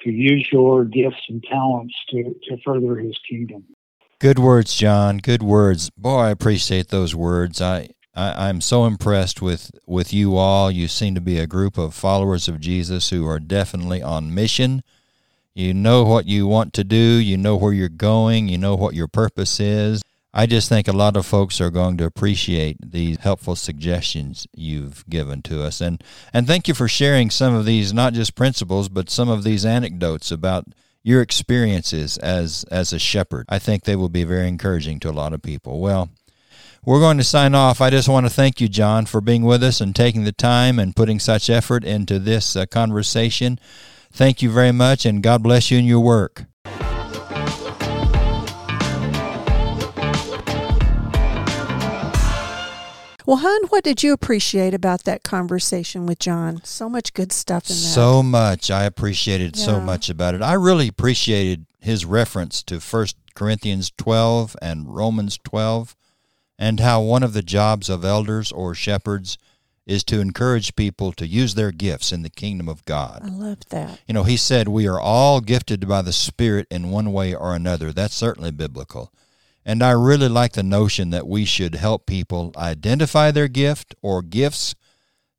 to 0.01 0.11
use 0.11 0.49
your 0.53 0.85
gifts 0.85 1.23
and 1.31 1.43
talents 1.43 1.95
to, 2.11 2.35
to 2.45 2.59
further 2.65 2.97
his 2.97 3.19
kingdom. 3.29 3.65
Good 4.21 4.39
words, 4.39 4.75
John. 4.75 5.19
Good 5.19 5.43
words. 5.43 5.91
Boy, 5.91 6.19
I 6.19 6.31
appreciate 6.31 6.89
those 6.89 7.15
words. 7.15 7.61
I 7.63 7.91
I, 8.19 8.49
am 8.49 8.61
so 8.61 8.85
impressed 8.85 9.41
with, 9.41 9.71
with 9.87 10.13
you 10.13 10.37
all. 10.37 10.73
You 10.73 10.89
seem 10.89 11.15
to 11.15 11.21
be 11.21 11.39
a 11.39 11.47
group 11.47 11.79
of 11.79 11.95
followers 11.95 12.49
of 12.49 12.59
Jesus 12.59 13.11
who 13.11 13.27
are 13.29 13.39
definitely 13.39 14.03
on 14.03 14.35
mission. 14.35 14.83
You 15.55 15.73
know 15.73 16.05
what 16.05 16.27
you 16.27 16.47
want 16.47 16.73
to 16.75 16.85
do, 16.85 16.97
you 16.97 17.37
know 17.37 17.57
where 17.57 17.73
you're 17.73 17.89
going, 17.89 18.49
you 18.49 18.59
know 18.59 18.75
what 18.75 18.95
your 18.95 19.09
purpose 19.09 19.61
is. 19.61 20.03
I 20.35 20.47
just 20.47 20.69
think 20.69 20.89
a 20.89 20.93
lot 20.93 21.17
of 21.17 21.27
folks 21.27 21.61
are 21.61 21.71
going 21.71 21.97
to 21.99 22.05
appreciate 22.05 22.77
these 22.93 23.19
helpful 23.19 23.57
suggestions 23.57 24.47
you've 24.55 25.05
given 25.09 25.43
to 25.43 25.63
us. 25.63 25.81
And, 25.81 26.03
and 26.33 26.47
thank 26.47 26.69
you 26.69 26.75
for 26.75 26.87
sharing 26.87 27.31
some 27.31 27.55
of 27.55 27.65
these, 27.65 27.93
not 27.93 28.13
just 28.13 28.35
principles, 28.35 28.89
but 28.89 29.11
some 29.11 29.29
of 29.29 29.43
these 29.43 29.65
anecdotes 29.65 30.31
about 30.31 30.67
your 31.03 31.23
experiences 31.23 32.19
as, 32.19 32.65
as 32.71 32.93
a 32.93 32.99
shepherd. 32.99 33.47
I 33.49 33.59
think 33.59 33.85
they 33.85 33.97
will 33.97 34.09
be 34.09 34.25
very 34.25 34.49
encouraging 34.49 35.01
to 35.01 35.11
a 35.11 35.13
lot 35.13 35.33
of 35.33 35.43
people. 35.43 35.81
Well, 35.81 36.11
we're 36.85 37.01
going 37.01 37.19
to 37.19 37.25
sign 37.25 37.55
off. 37.55 37.81
I 37.81 37.91
just 37.91 38.09
want 38.09 38.27
to 38.27 38.31
thank 38.31 38.61
you, 38.61 38.69
John, 38.69 39.07
for 39.07 39.21
being 39.21 39.43
with 39.43 39.63
us 39.63 39.81
and 39.81 39.95
taking 39.95 40.25
the 40.25 40.33
time 40.33 40.79
and 40.79 40.97
putting 40.97 41.19
such 41.19 41.51
effort 41.51 41.85
into 41.85 42.19
this 42.19 42.57
uh, 42.57 42.67
conversation. 42.67 43.59
Thank 44.13 44.43
you 44.43 44.51
very 44.51 44.73
much, 44.73 45.05
and 45.05 45.23
God 45.23 45.43
bless 45.43 45.71
you 45.71 45.79
in 45.79 45.85
your 45.85 46.01
work. 46.01 46.47
Well, 53.29 53.37
hon, 53.37 53.67
what 53.69 53.85
did 53.85 54.03
you 54.03 54.15
appreciate 54.15 54.73
about 54.73 55.05
that 55.05 55.23
conversation 55.23 56.07
with 56.07 56.19
John? 56.19 56.65
So 56.65 56.89
much 56.89 57.13
good 57.13 57.31
stuff 57.31 57.65
in 57.65 57.77
that. 57.77 57.83
So 57.83 58.23
much. 58.23 58.71
I 58.71 58.85
appreciated 58.85 59.55
yeah. 59.55 59.67
so 59.67 59.81
much 59.83 60.09
about 60.09 60.35
it. 60.35 60.41
I 60.41 60.55
really 60.55 60.89
appreciated 60.89 61.67
his 61.79 62.07
reference 62.07 62.63
to 62.63 62.81
First 62.81 63.19
Corinthians 63.35 63.93
12 63.99 64.57
and 64.63 64.89
Romans 64.89 65.39
12, 65.45 65.95
and 66.59 66.81
how 66.81 67.01
one 67.01 67.23
of 67.23 67.33
the 67.33 67.43
jobs 67.43 67.89
of 67.89 68.05
elders 68.05 68.51
or 68.51 68.75
shepherds 68.75 69.39
is 69.87 70.05
to 70.05 70.21
encourage 70.21 70.77
people 70.77 71.13
to 71.13 71.27
use 71.27 71.55
their 71.55 71.73
gifts 71.73 72.13
in 72.13 72.23
the 72.23 72.29
kingdom 72.29 72.69
of 72.69 72.85
God. 72.85 73.23
I 73.25 73.29
love 73.29 73.61
that. 73.71 74.01
You 74.07 74.13
know, 74.13 74.25
he 74.25 74.37
said 74.37 74.69
we 74.69 74.87
are 74.87 75.01
all 75.01 75.41
gifted 75.41 75.89
by 75.89 76.03
the 76.03 76.13
Spirit 76.13 76.67
in 76.71 76.91
one 76.91 77.13
way 77.13 77.35
or 77.35 77.55
another. 77.55 77.93
That's 77.93 78.15
certainly 78.15 78.51
biblical. 78.51 79.13
And 79.65 79.83
I 79.83 79.93
really 79.93 80.29
like 80.29 80.53
the 80.53 80.63
notion 80.63 81.11
that 81.11 81.27
we 81.27 81.45
should 81.45 81.75
help 81.75 82.07
people 82.07 82.53
identify 82.57 83.31
their 83.31 83.49
gift 83.49 83.95
or 84.03 84.21
gifts 84.23 84.75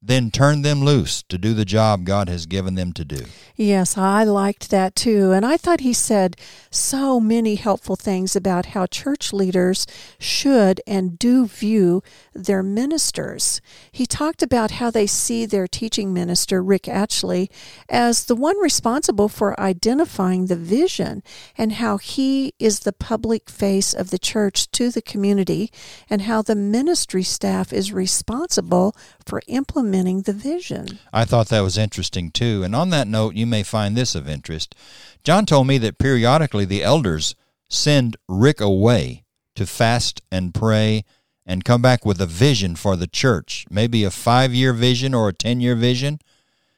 then 0.02 0.32
turn 0.32 0.62
them 0.62 0.82
loose 0.84 1.24
to 1.24 1.38
do 1.38 1.54
the 1.54 1.66
job 1.66 2.06
God 2.06 2.30
has 2.30 2.46
given 2.46 2.76
them 2.76 2.94
to 2.94 3.04
do. 3.04 3.26
Yes, 3.56 3.98
I 3.98 4.24
liked 4.24 4.70
that 4.72 4.96
too. 4.96 5.32
And 5.34 5.46
I 5.46 5.58
thought 5.58 5.82
he 5.82 5.92
said 5.92 6.38
so 6.72 7.20
many 7.20 7.56
helpful 7.56 7.98
things 7.98 8.34
about 8.34 8.68
how 8.68 8.86
church 8.86 9.34
leaders 9.34 9.86
should 10.18 10.80
and 10.88 11.20
do 11.20 11.46
view 11.46 12.02
their 12.34 12.64
ministers. 12.64 13.60
He 13.92 14.06
talked 14.06 14.42
about 14.42 14.72
how 14.72 14.90
they 14.90 15.06
see 15.06 15.46
their 15.46 15.68
teaching 15.68 16.14
minister, 16.14 16.64
Rick 16.64 16.84
Atchley, 16.84 17.50
as 17.90 18.26
the 18.26 18.36
one 18.36 18.58
responsible 18.60 19.28
for 19.28 19.60
identifying 19.60 20.46
the 20.46 20.56
vision 20.56 21.22
and 21.58 21.74
how 21.74 21.98
he 21.98 22.54
is 22.58 22.80
the 22.80 22.94
public 22.94 23.50
face 23.50 23.94
of 23.94 24.10
the 24.10 24.20
church 24.20 24.72
to 24.72 24.90
the 24.90 25.02
community 25.02 25.70
and 26.10 26.22
how 26.22 26.42
the 26.42 26.56
ministry 26.56 27.24
staff 27.24 27.74
is 27.74 27.92
responsible 27.92 28.96
for 29.26 29.42
implementing 29.90 30.22
the 30.22 30.34
vision. 30.34 31.00
I 31.12 31.26
thought 31.26 31.50
that 31.50 31.62
was 31.62 31.78
interesting 31.78 32.32
too. 32.32 32.64
And 32.64 32.76
on 32.76 32.90
that 32.92 33.08
note, 33.08 33.36
you 33.36 33.46
may 33.46 33.64
find 33.64 33.96
this 33.96 34.16
of 34.16 34.30
interest. 34.30 34.76
John 35.24 35.46
told 35.46 35.68
me 35.68 35.78
that 35.80 35.98
periodically 35.98 36.66
the 36.66 36.84
elders 36.84 37.36
send 37.70 38.18
Rick 38.28 38.62
away 38.62 39.24
to 39.56 39.66
fast 39.66 40.22
and 40.32 40.54
pray 40.54 41.04
and 41.46 41.66
come 41.66 41.82
back 41.82 42.06
with 42.06 42.22
a 42.22 42.28
vision 42.28 42.76
for 42.76 42.96
the 42.96 43.08
church, 43.08 43.66
maybe 43.70 44.04
a 44.04 44.12
five 44.12 44.54
year 44.54 44.74
vision 44.74 45.14
or 45.14 45.30
a 45.30 45.34
10 45.34 45.60
year 45.60 45.76
vision. 45.76 46.20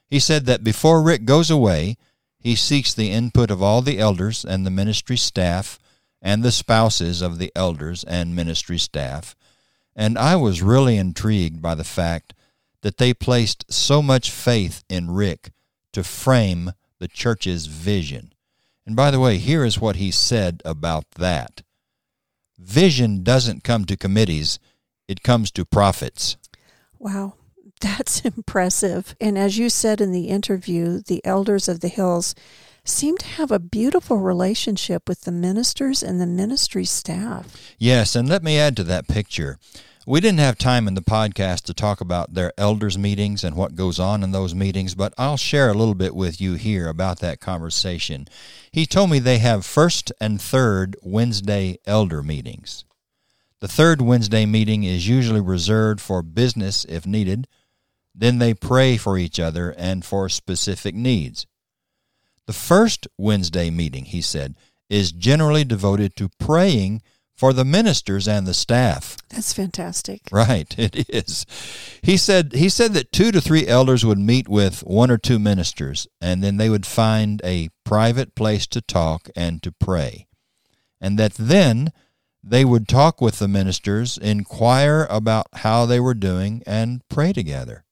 He 0.07 0.19
said 0.19 0.45
that 0.45 0.63
before 0.63 1.01
Rick 1.01 1.25
goes 1.25 1.49
away, 1.49 1.97
he 2.39 2.55
seeks 2.55 2.93
the 2.93 3.11
input 3.11 3.51
of 3.51 3.61
all 3.61 3.81
the 3.81 3.99
elders 3.99 4.43
and 4.45 4.65
the 4.65 4.71
ministry 4.71 5.17
staff 5.17 5.79
and 6.21 6.43
the 6.43 6.51
spouses 6.51 7.21
of 7.21 7.39
the 7.39 7.51
elders 7.55 8.03
and 8.03 8.35
ministry 8.35 8.77
staff. 8.77 9.35
And 9.95 10.17
I 10.17 10.35
was 10.37 10.61
really 10.61 10.97
intrigued 10.97 11.61
by 11.61 11.75
the 11.75 11.83
fact 11.83 12.33
that 12.81 12.97
they 12.97 13.13
placed 13.13 13.71
so 13.71 14.01
much 14.01 14.31
faith 14.31 14.83
in 14.89 15.11
Rick 15.11 15.51
to 15.93 16.03
frame 16.03 16.71
the 16.99 17.07
church's 17.07 17.65
vision. 17.67 18.33
And 18.85 18.95
by 18.95 19.11
the 19.11 19.19
way, 19.19 19.37
here 19.37 19.63
is 19.63 19.79
what 19.79 19.97
he 19.97 20.11
said 20.11 20.61
about 20.65 21.05
that 21.11 21.61
vision 22.61 23.23
doesn't 23.23 23.63
come 23.63 23.85
to 23.85 23.97
committees, 23.97 24.59
it 25.07 25.23
comes 25.23 25.51
to 25.51 25.65
prophets. 25.65 26.37
Wow. 26.99 27.33
That's 27.81 28.21
impressive. 28.21 29.15
And 29.19 29.37
as 29.37 29.57
you 29.57 29.69
said 29.69 30.01
in 30.01 30.11
the 30.11 30.27
interview, 30.27 31.01
the 31.01 31.25
elders 31.25 31.67
of 31.67 31.79
the 31.79 31.87
hills 31.87 32.35
seem 32.83 33.17
to 33.17 33.27
have 33.27 33.51
a 33.51 33.59
beautiful 33.59 34.17
relationship 34.17 35.07
with 35.07 35.21
the 35.21 35.31
ministers 35.31 36.01
and 36.03 36.21
the 36.21 36.27
ministry 36.27 36.85
staff. 36.85 37.75
Yes, 37.77 38.15
and 38.15 38.27
let 38.29 38.43
me 38.43 38.57
add 38.57 38.75
to 38.77 38.83
that 38.85 39.07
picture. 39.07 39.59
We 40.07 40.19
didn't 40.19 40.39
have 40.39 40.57
time 40.57 40.87
in 40.87 40.95
the 40.95 41.03
podcast 41.03 41.65
to 41.65 41.75
talk 41.75 42.01
about 42.01 42.33
their 42.33 42.51
elders' 42.57 42.97
meetings 42.97 43.43
and 43.43 43.55
what 43.55 43.75
goes 43.75 43.99
on 43.99 44.23
in 44.23 44.31
those 44.31 44.55
meetings, 44.55 44.95
but 44.95 45.13
I'll 45.15 45.37
share 45.37 45.69
a 45.69 45.75
little 45.75 45.93
bit 45.93 46.15
with 46.15 46.41
you 46.41 46.55
here 46.55 46.87
about 46.87 47.19
that 47.19 47.39
conversation. 47.39 48.27
He 48.71 48.87
told 48.87 49.11
me 49.11 49.19
they 49.19 49.37
have 49.37 49.63
first 49.63 50.11
and 50.19 50.41
third 50.41 50.95
Wednesday 51.03 51.77
elder 51.85 52.23
meetings. 52.23 52.83
The 53.59 53.67
third 53.67 54.01
Wednesday 54.01 54.47
meeting 54.47 54.83
is 54.83 55.07
usually 55.07 55.39
reserved 55.39 56.01
for 56.01 56.23
business 56.23 56.83
if 56.85 57.05
needed. 57.05 57.47
Then 58.15 58.39
they 58.39 58.55
pray 58.55 58.97
for 58.97 59.19
each 59.19 59.39
other 59.39 59.69
and 59.77 60.03
for 60.03 60.29
specific 60.29 60.95
needs. 60.95 61.45
The 62.47 62.53
first 62.53 63.07
Wednesday 63.19 63.69
meeting, 63.69 64.05
he 64.05 64.21
said, 64.21 64.55
is 64.89 65.11
generally 65.11 65.63
devoted 65.63 66.15
to 66.15 66.31
praying 66.39 67.03
for 67.41 67.53
the 67.53 67.65
ministers 67.65 68.27
and 68.27 68.45
the 68.45 68.53
staff. 68.53 69.17
That's 69.29 69.51
fantastic. 69.51 70.21
Right, 70.31 70.77
it 70.77 71.09
is. 71.09 71.47
He 72.03 72.15
said 72.15 72.53
he 72.53 72.69
said 72.69 72.93
that 72.93 73.11
2 73.11 73.31
to 73.31 73.41
3 73.41 73.65
elders 73.65 74.05
would 74.05 74.19
meet 74.19 74.47
with 74.47 74.81
one 74.81 75.09
or 75.09 75.17
two 75.17 75.39
ministers 75.39 76.07
and 76.21 76.43
then 76.43 76.57
they 76.57 76.69
would 76.69 76.85
find 76.85 77.41
a 77.43 77.69
private 77.83 78.35
place 78.35 78.67
to 78.67 78.79
talk 78.79 79.31
and 79.35 79.63
to 79.63 79.71
pray. 79.71 80.27
And 81.01 81.17
that 81.17 81.33
then 81.33 81.91
they 82.43 82.63
would 82.63 82.87
talk 82.87 83.21
with 83.21 83.39
the 83.39 83.47
ministers, 83.47 84.19
inquire 84.19 85.07
about 85.09 85.47
how 85.51 85.87
they 85.87 85.99
were 85.99 86.13
doing 86.13 86.61
and 86.67 87.01
pray 87.09 87.33
together. 87.33 87.85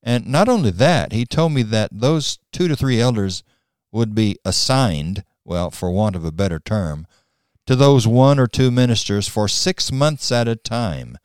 And 0.00 0.28
not 0.28 0.48
only 0.48 0.70
that, 0.70 1.10
he 1.10 1.26
told 1.26 1.50
me 1.50 1.64
that 1.64 1.90
those 1.90 2.38
2 2.52 2.68
to 2.68 2.76
3 2.76 3.00
elders 3.00 3.42
would 3.90 4.14
be 4.14 4.36
assigned, 4.44 5.24
well, 5.44 5.72
for 5.72 5.90
want 5.90 6.14
of 6.14 6.24
a 6.24 6.30
better 6.30 6.60
term, 6.60 7.08
to 7.66 7.76
those 7.76 8.06
one 8.06 8.38
or 8.38 8.46
two 8.46 8.70
ministers 8.70 9.28
for 9.28 9.48
six 9.48 9.92
months 9.92 10.32
at 10.32 10.48
a 10.48 10.56
time. 10.56 11.18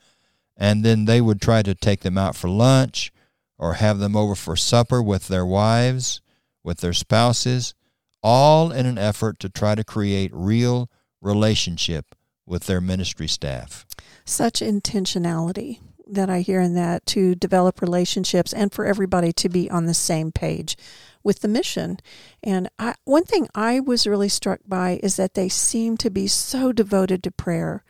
And 0.58 0.84
then 0.84 1.06
they 1.06 1.22
would 1.22 1.42
try 1.42 1.64
to 1.64 1.76
take 1.76 2.02
them 2.02 2.18
out 2.18 2.36
for 2.36 2.50
lunch 2.50 3.12
or 3.58 3.76
have 3.76 4.00
them 4.00 4.16
over 4.16 4.36
for 4.36 4.56
supper 4.56 5.02
with 5.02 5.28
their 5.28 5.46
wives, 5.46 6.22
with 6.64 6.80
their 6.80 6.94
spouses, 6.94 7.74
all 8.22 8.72
in 8.72 8.86
an 8.86 8.98
effort 8.98 9.40
to 9.40 9.50
try 9.50 9.76
to 9.76 9.84
create 9.84 10.32
real 10.34 10.90
relationship 11.22 12.16
with 12.46 12.66
their 12.66 12.82
ministry 12.82 13.28
staff. 13.28 13.86
Such 14.24 14.60
intentionality 14.60 15.80
that 16.08 16.30
I 16.30 16.42
hear 16.42 16.62
in 16.62 16.76
that 16.76 17.06
to 17.08 17.36
develop 17.36 17.82
relationships 17.82 18.54
and 18.54 18.72
for 18.72 18.86
everybody 18.86 19.32
to 19.34 19.50
be 19.50 19.70
on 19.70 19.86
the 19.86 19.94
same 19.94 20.32
page 20.32 20.78
with 21.24 21.40
the 21.40 21.48
mission. 21.48 22.00
And 22.44 22.70
I, 22.78 22.96
one 23.04 23.24
thing 23.24 23.48
I 23.56 23.80
was 23.80 24.06
really 24.06 24.30
struck 24.30 24.60
by 24.68 25.00
is 25.02 25.16
that 25.16 25.34
they 25.34 25.50
seem 25.50 25.98
to 25.98 26.10
be 26.10 26.28
so 26.28 26.72
devoted 26.72 27.24
to 27.24 27.32
prayer 27.32 27.84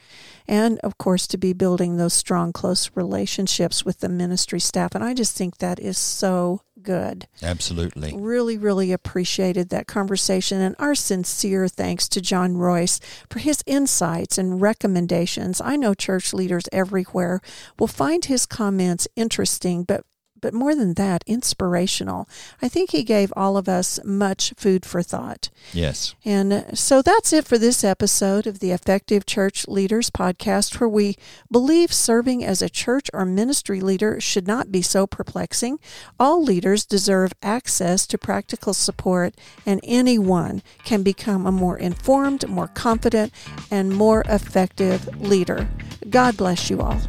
and, 0.47 0.79
of 0.79 0.97
course, 0.97 1.27
to 1.27 1.37
be 1.37 1.51
building 1.51 1.97
those 1.97 2.13
strong, 2.13 2.53
close 2.53 2.89
relationships 2.95 3.83
with 3.83 3.99
the 3.99 4.09
ministry 4.09 4.59
staff. 4.59 4.95
And 4.95 5.03
I 5.03 5.13
just 5.13 5.35
think 5.35 5.57
that 5.57 5.79
is 5.79 5.97
so 5.97 6.61
good. 6.85 7.27
Absolutely. 7.43 8.13
Really, 8.15 8.57
really 8.57 8.93
appreciated 8.93 9.69
that 9.69 9.87
conversation. 9.87 10.61
And 10.61 10.75
our 10.79 10.95
sincere 10.95 11.67
thanks 11.67 12.07
to 12.09 12.21
John 12.21 12.53
Royse 12.53 13.01
for 13.29 13.39
his 13.39 13.63
insights 13.65 14.37
and 14.37 14.61
recommendations. 14.61 15.59
I 15.59 15.75
know 15.75 15.93
church 15.93 16.33
leaders 16.33 16.65
everywhere 16.71 17.41
will 17.77 17.87
find 17.87 18.23
his 18.23 18.45
comments 18.45 19.07
interesting, 19.15 19.83
but 19.83 20.05
but 20.39 20.53
more 20.53 20.75
than 20.75 20.93
that, 20.95 21.23
inspirational. 21.25 22.27
I 22.61 22.67
think 22.67 22.91
he 22.91 23.03
gave 23.03 23.33
all 23.35 23.57
of 23.57 23.67
us 23.67 23.99
much 24.03 24.53
food 24.57 24.85
for 24.85 25.01
thought. 25.01 25.49
Yes. 25.73 26.15
And 26.23 26.77
so 26.77 27.01
that's 27.01 27.33
it 27.33 27.45
for 27.45 27.57
this 27.57 27.83
episode 27.83 28.45
of 28.45 28.59
the 28.59 28.71
Effective 28.71 29.25
Church 29.25 29.67
Leaders 29.67 30.09
podcast, 30.09 30.79
where 30.79 30.89
we 30.89 31.15
believe 31.51 31.93
serving 31.93 32.43
as 32.43 32.61
a 32.61 32.69
church 32.69 33.09
or 33.13 33.25
ministry 33.25 33.81
leader 33.81 34.19
should 34.19 34.47
not 34.47 34.71
be 34.71 34.81
so 34.81 35.07
perplexing. 35.07 35.79
All 36.19 36.43
leaders 36.43 36.85
deserve 36.85 37.33
access 37.41 38.05
to 38.07 38.17
practical 38.17 38.73
support, 38.73 39.35
and 39.65 39.79
anyone 39.83 40.61
can 40.83 41.03
become 41.03 41.45
a 41.45 41.51
more 41.51 41.77
informed, 41.77 42.47
more 42.47 42.67
confident, 42.67 43.33
and 43.71 43.95
more 43.95 44.23
effective 44.27 45.21
leader. 45.21 45.69
God 46.09 46.37
bless 46.37 46.69
you 46.69 46.81
all. 46.81 47.01